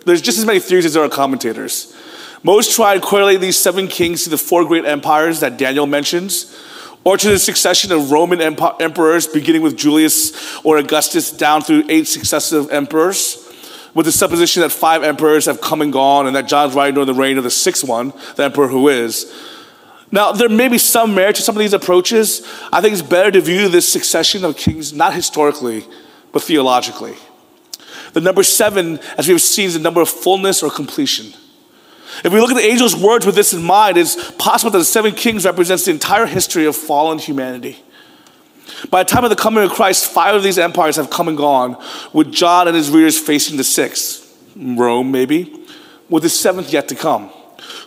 [0.04, 1.94] there's just as many theories as there are commentators.
[2.42, 6.56] Most try to correlate these seven kings to the four great empires that Daniel mentions,
[7.04, 12.06] or to the succession of Roman emperors, beginning with Julius or Augustus down through eight
[12.06, 13.44] successive emperors
[13.94, 17.06] with the supposition that five emperors have come and gone and that John's writing during
[17.06, 19.32] the reign of the sixth one, the emperor who is.
[20.12, 22.46] Now, there may be some merit to some of these approaches.
[22.72, 25.84] I think it's better to view this succession of kings not historically,
[26.32, 27.16] but theologically.
[28.12, 31.32] The number seven, as we've seen, is the number of fullness or completion.
[32.24, 34.84] If we look at the angel's words with this in mind, it's possible that the
[34.84, 37.78] seven kings represents the entire history of fallen humanity.
[38.90, 41.36] By the time of the coming of Christ, five of these empires have come and
[41.36, 41.76] gone,
[42.12, 44.24] with John and his readers facing the sixth,
[44.56, 45.64] Rome maybe,
[46.08, 47.30] with the seventh yet to come,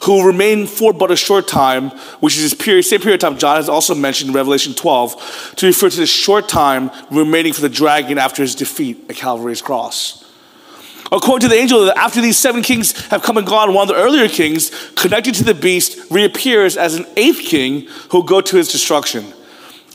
[0.03, 3.29] who will remain for but a short time, which is this period, same period of
[3.29, 7.53] time John has also mentioned in Revelation 12, to refer to the short time remaining
[7.53, 10.21] for the dragon after his defeat at Calvary's cross.
[11.11, 14.01] According to the angel, after these seven kings have come and gone, one of the
[14.01, 18.55] earlier kings, connected to the beast, reappears as an eighth king who will go to
[18.55, 19.33] his destruction.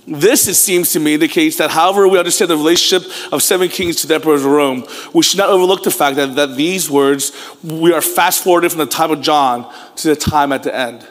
[0.06, 3.96] This, it seems to me, indicates that however we understand the relationship of seven kings
[3.96, 7.32] to the emperors of Rome, we should not overlook the fact that, that these words,
[7.64, 11.06] we are fast forwarded from the time of John to the time at the end.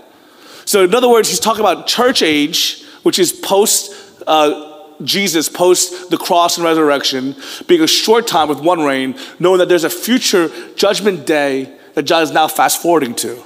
[0.64, 3.94] So, in other words, he's talking about church age, which is post
[4.28, 4.72] uh,
[5.04, 7.36] Jesus, post the cross and resurrection,
[7.68, 12.04] being a short time with one reign, knowing that there's a future judgment day that
[12.04, 13.44] John is now fast forwarding to.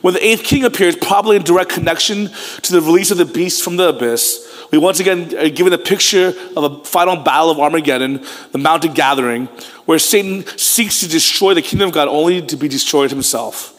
[0.00, 2.28] When the eighth king appears, probably in direct connection
[2.62, 5.78] to the release of the beast from the abyss, we once again are given a
[5.78, 9.46] picture of a final battle of Armageddon, the mountain gathering,
[9.84, 13.70] where Satan seeks to destroy the kingdom of God only to be destroyed himself.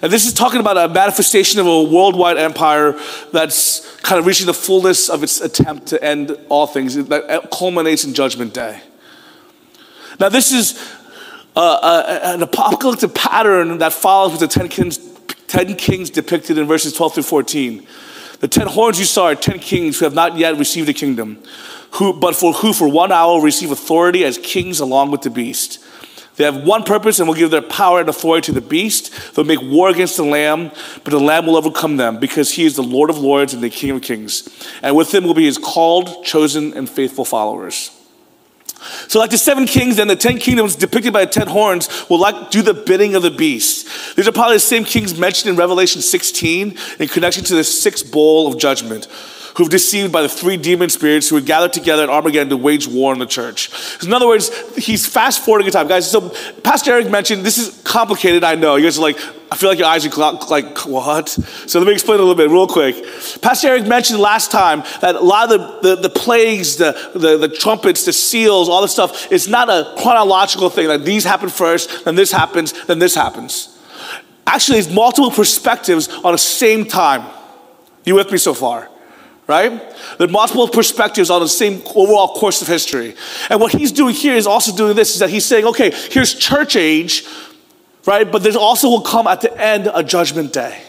[0.00, 2.96] And this is talking about a manifestation of a worldwide empire
[3.32, 8.04] that's kind of reaching the fullness of its attempt to end all things, that culminates
[8.04, 8.80] in Judgment Day.
[10.20, 10.78] Now, this is
[11.56, 14.98] uh, uh, an apocalyptic pattern that follows with the 10 kings,
[15.48, 17.84] 10 kings depicted in verses 12 through 14.
[18.42, 21.38] The 10 horns you saw are 10 kings who have not yet received a kingdom,
[21.92, 25.78] who, but for who for one hour receive authority as kings along with the beast.
[26.34, 29.12] They have one purpose and will give their power and authority to the beast.
[29.36, 30.72] They'll make war against the Lamb,
[31.04, 33.70] but the Lamb will overcome them because he is the Lord of lords and the
[33.70, 34.48] King of kings.
[34.82, 37.92] And with him will be his called, chosen, and faithful followers.
[39.08, 42.18] So, like the seven kings and the ten kingdoms depicted by the ten horns, will
[42.18, 44.16] like do the bidding of the beast.
[44.16, 48.10] These are probably the same kings mentioned in Revelation 16 in connection to the sixth
[48.10, 49.08] bowl of judgment
[49.56, 52.86] who've deceived by the three demon spirits who had gathered together at Armageddon to wage
[52.86, 53.70] war on the church.
[54.02, 55.88] In other words, he's fast forwarding a time.
[55.88, 56.30] Guys, so
[56.62, 58.76] Pastor Eric mentioned this is complicated, I know.
[58.76, 59.18] You guys are like,
[59.50, 61.28] I feel like your eyes are like, what?
[61.28, 63.04] So let me explain a little bit, real quick.
[63.42, 67.36] Pastor Eric mentioned last time that a lot of the, the, the plagues, the, the,
[67.36, 70.88] the trumpets, the seals, all this stuff, it's not a chronological thing.
[70.88, 73.78] Like these happen first, then this happens, then this happens.
[74.46, 77.22] Actually, it's multiple perspectives on the same time.
[78.04, 78.88] You with me so far?
[79.46, 79.70] Right?
[80.18, 83.14] There are multiple perspectives on the same overall course of history.
[83.50, 86.34] And what he's doing here is also doing this is that he's saying, okay, here's
[86.34, 87.26] church age,
[88.06, 88.30] right?
[88.30, 90.82] But there also will come at the end a judgment day.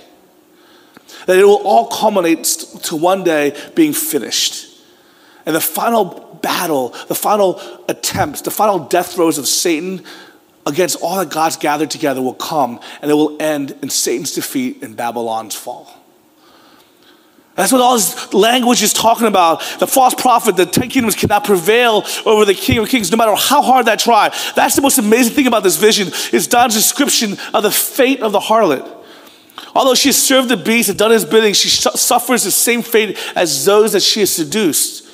[1.26, 4.70] That it will all culminate to one day being finished.
[5.46, 10.04] And the final battle, the final attempts, the final death throes of Satan
[10.66, 14.84] against all that God's gathered together will come and it will end in Satan's defeat
[14.84, 16.03] and Babylon's fall.
[17.56, 19.62] That's what all this language is talking about.
[19.78, 23.36] The false prophet, the ten kingdoms cannot prevail over the king of kings, no matter
[23.36, 24.34] how hard that try.
[24.56, 28.32] That's the most amazing thing about this vision, is John's description of the fate of
[28.32, 28.90] the harlot.
[29.76, 33.18] Although she has served the beast and done his bidding, she suffers the same fate
[33.36, 35.08] as those that she has seduced.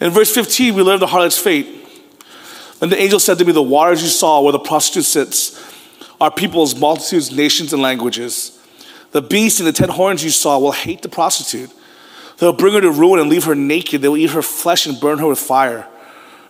[0.00, 1.66] In verse 15, we learn the harlot's fate.
[2.80, 5.62] And the angel said to me, The waters you saw where the prostitute sits
[6.20, 8.58] are peoples, multitudes, nations, and languages.
[9.10, 11.70] The beast and the ten horns you saw will hate the prostitute
[12.42, 14.02] They'll bring her to ruin and leave her naked.
[14.02, 15.86] They will eat her flesh and burn her with fire.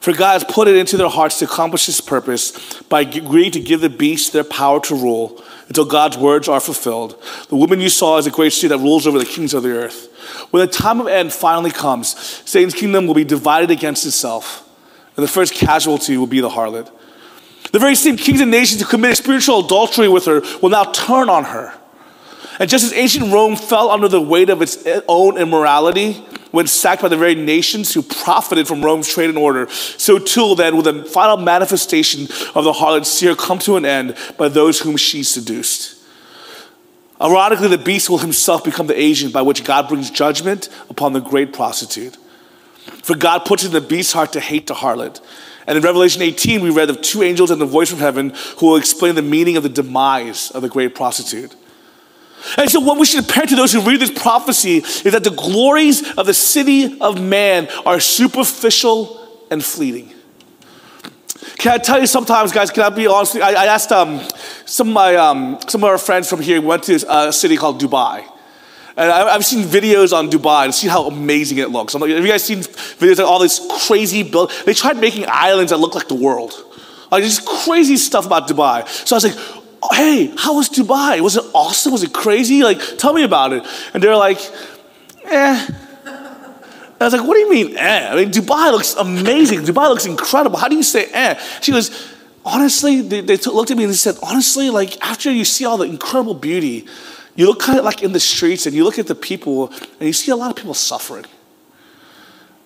[0.01, 3.61] For God has put it into their hearts to accomplish his purpose by agreeing to
[3.61, 7.23] give the beast their power to rule until God's words are fulfilled.
[7.51, 9.73] The woman you saw is a great city that rules over the kings of the
[9.73, 10.11] earth.
[10.51, 12.19] When the time of end finally comes,
[12.49, 14.67] Satan's kingdom will be divided against itself,
[15.15, 16.91] and the first casualty will be the harlot.
[17.71, 21.29] The very same kings and nations who committed spiritual adultery with her will now turn
[21.29, 21.75] on her.
[22.63, 26.13] And just as ancient Rome fell under the weight of its own immorality
[26.53, 30.55] when sacked by the very nations who profited from Rome's trade and order, so too
[30.55, 34.79] then will the final manifestation of the harlot seer come to an end by those
[34.79, 36.01] whom she seduced.
[37.21, 41.21] Ironically, the beast will himself become the agent by which God brings judgment upon the
[41.21, 42.17] great prostitute.
[43.03, 45.21] For God puts in the beast's heart to hate the harlot.
[45.67, 48.67] And in Revelation 18, we read of two angels and the voice from heaven who
[48.67, 51.57] will explain the meaning of the demise of the great prostitute.
[52.57, 55.31] And so, what we should append to those who read this prophecy is that the
[55.31, 60.13] glories of the city of man are superficial and fleeting.
[61.59, 63.37] Can I tell you sometimes, guys, can I be honest?
[63.37, 64.21] I, I asked um,
[64.65, 67.81] some, of my, um, some of our friends from here went to a city called
[67.81, 68.25] Dubai.
[68.97, 71.95] And I- I've seen videos on Dubai and see how amazing it looks.
[71.95, 74.53] I'm like, have you guys seen videos of all this crazy build?
[74.67, 76.53] They tried making islands that look like the world.
[77.11, 78.89] Like just crazy stuff about Dubai.
[78.89, 81.21] So I was like, hey, how was Dubai?
[81.21, 81.93] Was it awesome?
[81.93, 82.63] Was it crazy?
[82.63, 83.67] Like, tell me about it.
[83.93, 84.39] And they're like,
[85.25, 85.69] eh.
[87.01, 88.13] I was like, what do you mean, eh?
[88.13, 89.61] I mean, Dubai looks amazing.
[89.61, 90.57] Dubai looks incredible.
[90.57, 91.35] How do you say eh?
[91.61, 91.91] She goes,
[92.45, 95.79] honestly, they, they looked at me and they said, honestly, like after you see all
[95.79, 96.87] the incredible beauty,
[97.35, 100.07] you look kind of like in the streets and you look at the people and
[100.07, 101.25] you see a lot of people suffering.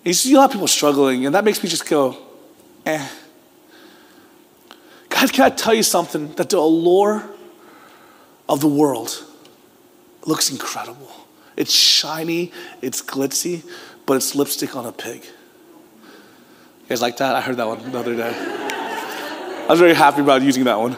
[0.03, 2.17] You see a lot of people struggling, and that makes me just go,
[2.85, 3.05] eh.
[5.19, 6.31] Guys, can I tell you something?
[6.33, 7.27] That the allure
[8.47, 9.25] of the world
[10.27, 11.11] looks incredible.
[11.55, 12.51] It's shiny,
[12.83, 13.67] it's glitzy,
[14.05, 15.23] but it's lipstick on a pig.
[15.23, 17.35] You guys like that?
[17.35, 18.31] I heard that one the other day.
[18.31, 20.95] I was very happy about using that one.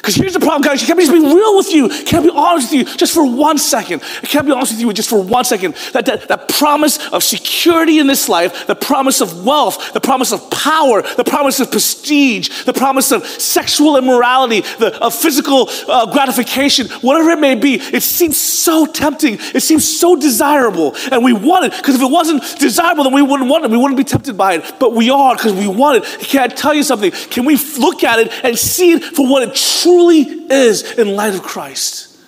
[0.00, 0.80] Because here's the problem, guys.
[0.80, 1.88] You can't be, just be real with you.
[2.04, 4.02] Can't be honest with you just for one second.
[4.22, 5.74] I can't be honest with you just for one second.
[5.92, 10.32] That, that, that promise of security in this life, the promise of wealth, the promise
[10.32, 16.10] of power, the promise of prestige, the promise of sexual immorality, the, of physical uh,
[16.10, 19.36] gratification, whatever it may be, it seems so tempting.
[19.54, 20.96] It seems so desirable.
[21.12, 23.70] And we want it because if it wasn't desirable, then we wouldn't want it.
[23.70, 24.74] We wouldn't be tempted by it.
[24.80, 26.20] But we are because we want it.
[26.20, 27.10] Can I tell you something?
[27.10, 31.34] Can we look at it and see it for what it truly is in light
[31.34, 32.18] of Christ?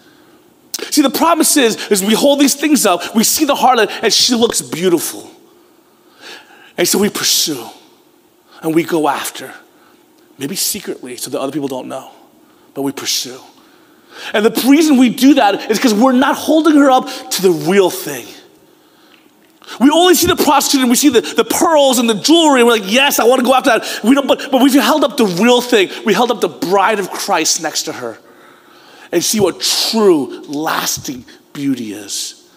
[0.91, 4.13] See, the promise is, is we hold these things up, we see the harlot, and
[4.13, 5.31] she looks beautiful.
[6.77, 7.65] And so we pursue
[8.63, 9.53] and we go after,
[10.39, 12.11] maybe secretly so that other people don't know,
[12.75, 13.41] but we pursue.
[14.33, 17.51] And the reason we do that is because we're not holding her up to the
[17.51, 18.27] real thing.
[19.81, 22.67] We only see the prostitute and we see the, the pearls and the jewelry, and
[22.69, 24.01] we're like, yes, I want to go after that.
[24.05, 25.91] We don't, but, but we've held up the real thing.
[26.05, 28.19] We held up the bride of Christ next to her
[29.13, 32.51] and see what true, lasting beauty is.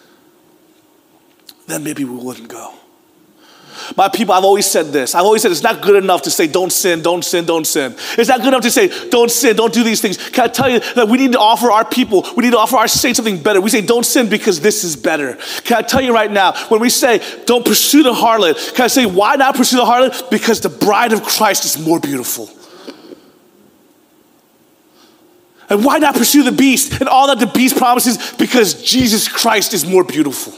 [1.68, 2.74] Then maybe we wouldn't go.
[3.96, 5.16] My people, I've always said this.
[5.16, 7.96] I've always said it's not good enough to say, don't sin, don't sin, don't sin.
[8.18, 10.18] It's not good enough to say, don't sin, don't do these things.
[10.30, 12.78] Can I tell you that we need to offer our people, we need to offer
[12.78, 13.62] our saints something better.
[13.62, 15.38] We say, don't sin because this is better.
[15.64, 18.88] Can I tell you right now, when we say, don't pursue the harlot, can I
[18.88, 20.30] say, why not pursue the harlot?
[20.30, 22.50] Because the bride of Christ is more beautiful.
[25.70, 28.34] And why not pursue the beast and all that the beast promises?
[28.34, 30.54] Because Jesus Christ is more beautiful.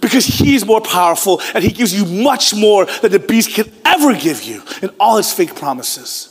[0.00, 3.70] Because he is more powerful and he gives you much more than the beast can
[3.84, 6.28] ever give you in all his fake promises.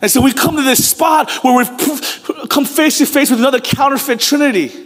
[0.00, 3.60] And so we come to this spot where we've come face to face with another
[3.60, 4.84] counterfeit trinity.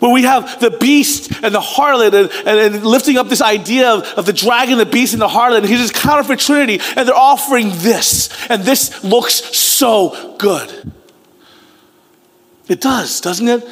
[0.00, 3.90] Where we have the beast and the harlot and, and, and lifting up this idea
[3.90, 5.58] of, of the dragon, the beast, and the harlot.
[5.58, 8.28] And here's this counterfeit trinity, and they're offering this.
[8.48, 10.92] And this looks so good.
[12.68, 13.68] It does, doesn't it?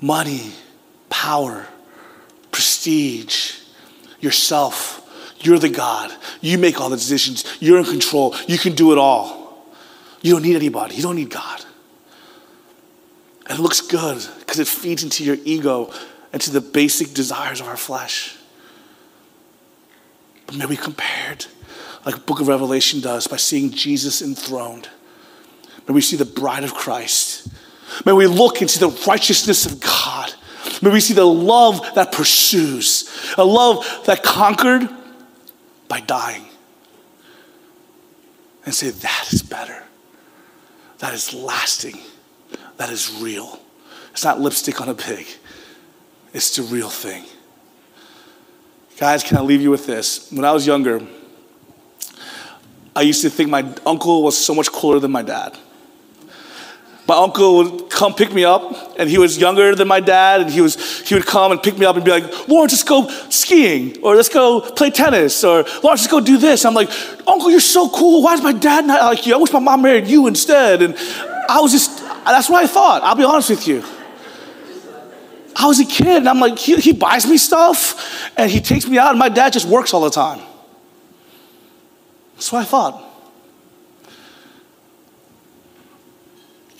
[0.00, 0.52] Money,
[1.08, 1.66] power,
[2.50, 3.56] prestige,
[4.20, 4.96] yourself.
[5.40, 6.12] You're the God.
[6.40, 7.44] You make all the decisions.
[7.60, 8.34] You're in control.
[8.46, 9.66] You can do it all.
[10.22, 10.96] You don't need anybody.
[10.96, 11.64] You don't need God.
[13.46, 15.92] And it looks good because it feeds into your ego
[16.32, 18.36] and to the basic desires of our flesh.
[20.46, 21.46] But may we compared,
[22.04, 24.88] like Book of Revelation does, by seeing Jesus enthroned.
[25.88, 27.29] May we see the bride of Christ.
[28.04, 30.32] May we look into the righteousness of God.
[30.82, 34.88] May we see the love that pursues, a love that conquered
[35.88, 36.46] by dying.
[38.64, 39.82] And say, that is better.
[40.98, 41.98] That is lasting.
[42.76, 43.60] That is real.
[44.12, 45.26] It's not lipstick on a pig,
[46.32, 47.24] it's the real thing.
[48.98, 50.30] Guys, can I leave you with this?
[50.30, 51.00] When I was younger,
[52.94, 55.58] I used to think my uncle was so much cooler than my dad.
[57.10, 58.62] My uncle would come pick me up,
[58.96, 61.76] and he was younger than my dad, and he, was, he would come and pick
[61.76, 65.64] me up and be like, Lawrence, let's go skiing, or let's go play tennis, or
[65.82, 66.64] Lawrence, let's go do this.
[66.64, 66.88] I'm like,
[67.26, 68.22] Uncle, you're so cool.
[68.22, 69.34] Why is my dad not like you?
[69.34, 70.82] I wish my mom married you instead.
[70.82, 70.94] And
[71.48, 73.02] I was just, that's what I thought.
[73.02, 73.82] I'll be honest with you.
[75.56, 78.86] I was a kid, and I'm like, he, he buys me stuff, and he takes
[78.86, 80.38] me out, and my dad just works all the time.
[82.34, 83.09] That's what I thought.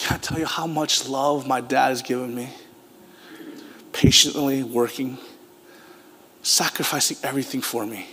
[0.01, 2.49] Can't tell you how much love my dad has given me.
[3.93, 5.19] Patiently working,
[6.43, 8.07] sacrificing everything for me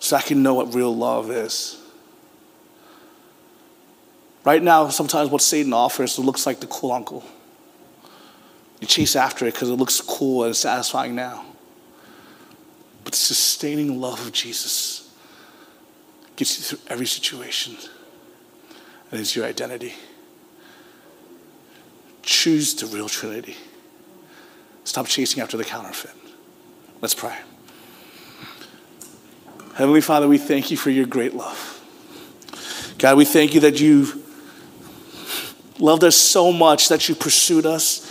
[0.00, 1.80] so I can know what real love is.
[4.44, 7.24] Right now, sometimes what Satan offers looks like the cool uncle.
[8.80, 11.46] You chase after it because it looks cool and satisfying now.
[13.04, 15.14] But the sustaining love of Jesus
[16.34, 17.76] gets you through every situation.
[19.10, 19.94] And is your identity.
[22.22, 23.56] Choose the real Trinity.
[24.84, 26.14] Stop chasing after the counterfeit.
[27.00, 27.36] Let's pray.
[29.74, 31.70] Heavenly Father, we thank you for your great love.
[32.98, 34.22] God, we thank you that you
[35.78, 38.10] loved us so much that you pursued us.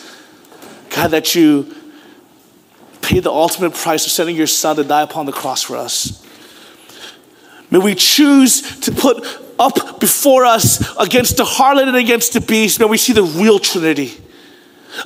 [0.90, 1.74] God, that you
[3.02, 6.26] paid the ultimate price of sending your son to die upon the cross for us.
[7.72, 9.24] May we choose to put
[9.64, 12.80] up before us against the harlot and against the beast.
[12.80, 14.20] May we see the real Trinity.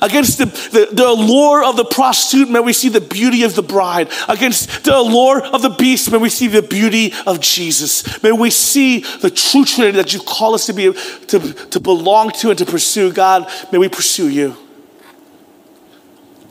[0.02, 3.62] Against the, the, the, allure of the prostitute, may we see the beauty of the
[3.62, 4.10] bride.
[4.28, 8.22] Against the allure of the beast, may we see the beauty of Jesus.
[8.22, 11.38] May we see the true Trinity that you call us to be to,
[11.70, 13.12] to belong to and to pursue.
[13.12, 14.56] God, may we pursue you.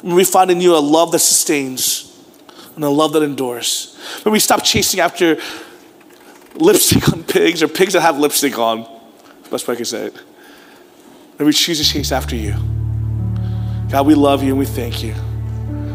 [0.02, 2.20] May we find in you a love that sustains
[2.76, 4.00] and a love that endures.
[4.26, 5.38] May we stop chasing after
[6.62, 8.88] lipstick on pigs or pigs that have lipstick on.
[9.50, 10.16] Best way I can say it.
[11.40, 12.54] May we choose to chase after you.
[13.90, 15.14] God, we love you and we thank you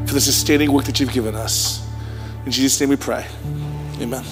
[0.07, 1.87] for the sustaining work that you've given us.
[2.47, 3.27] In Jesus' name we pray.
[4.01, 4.25] Amen.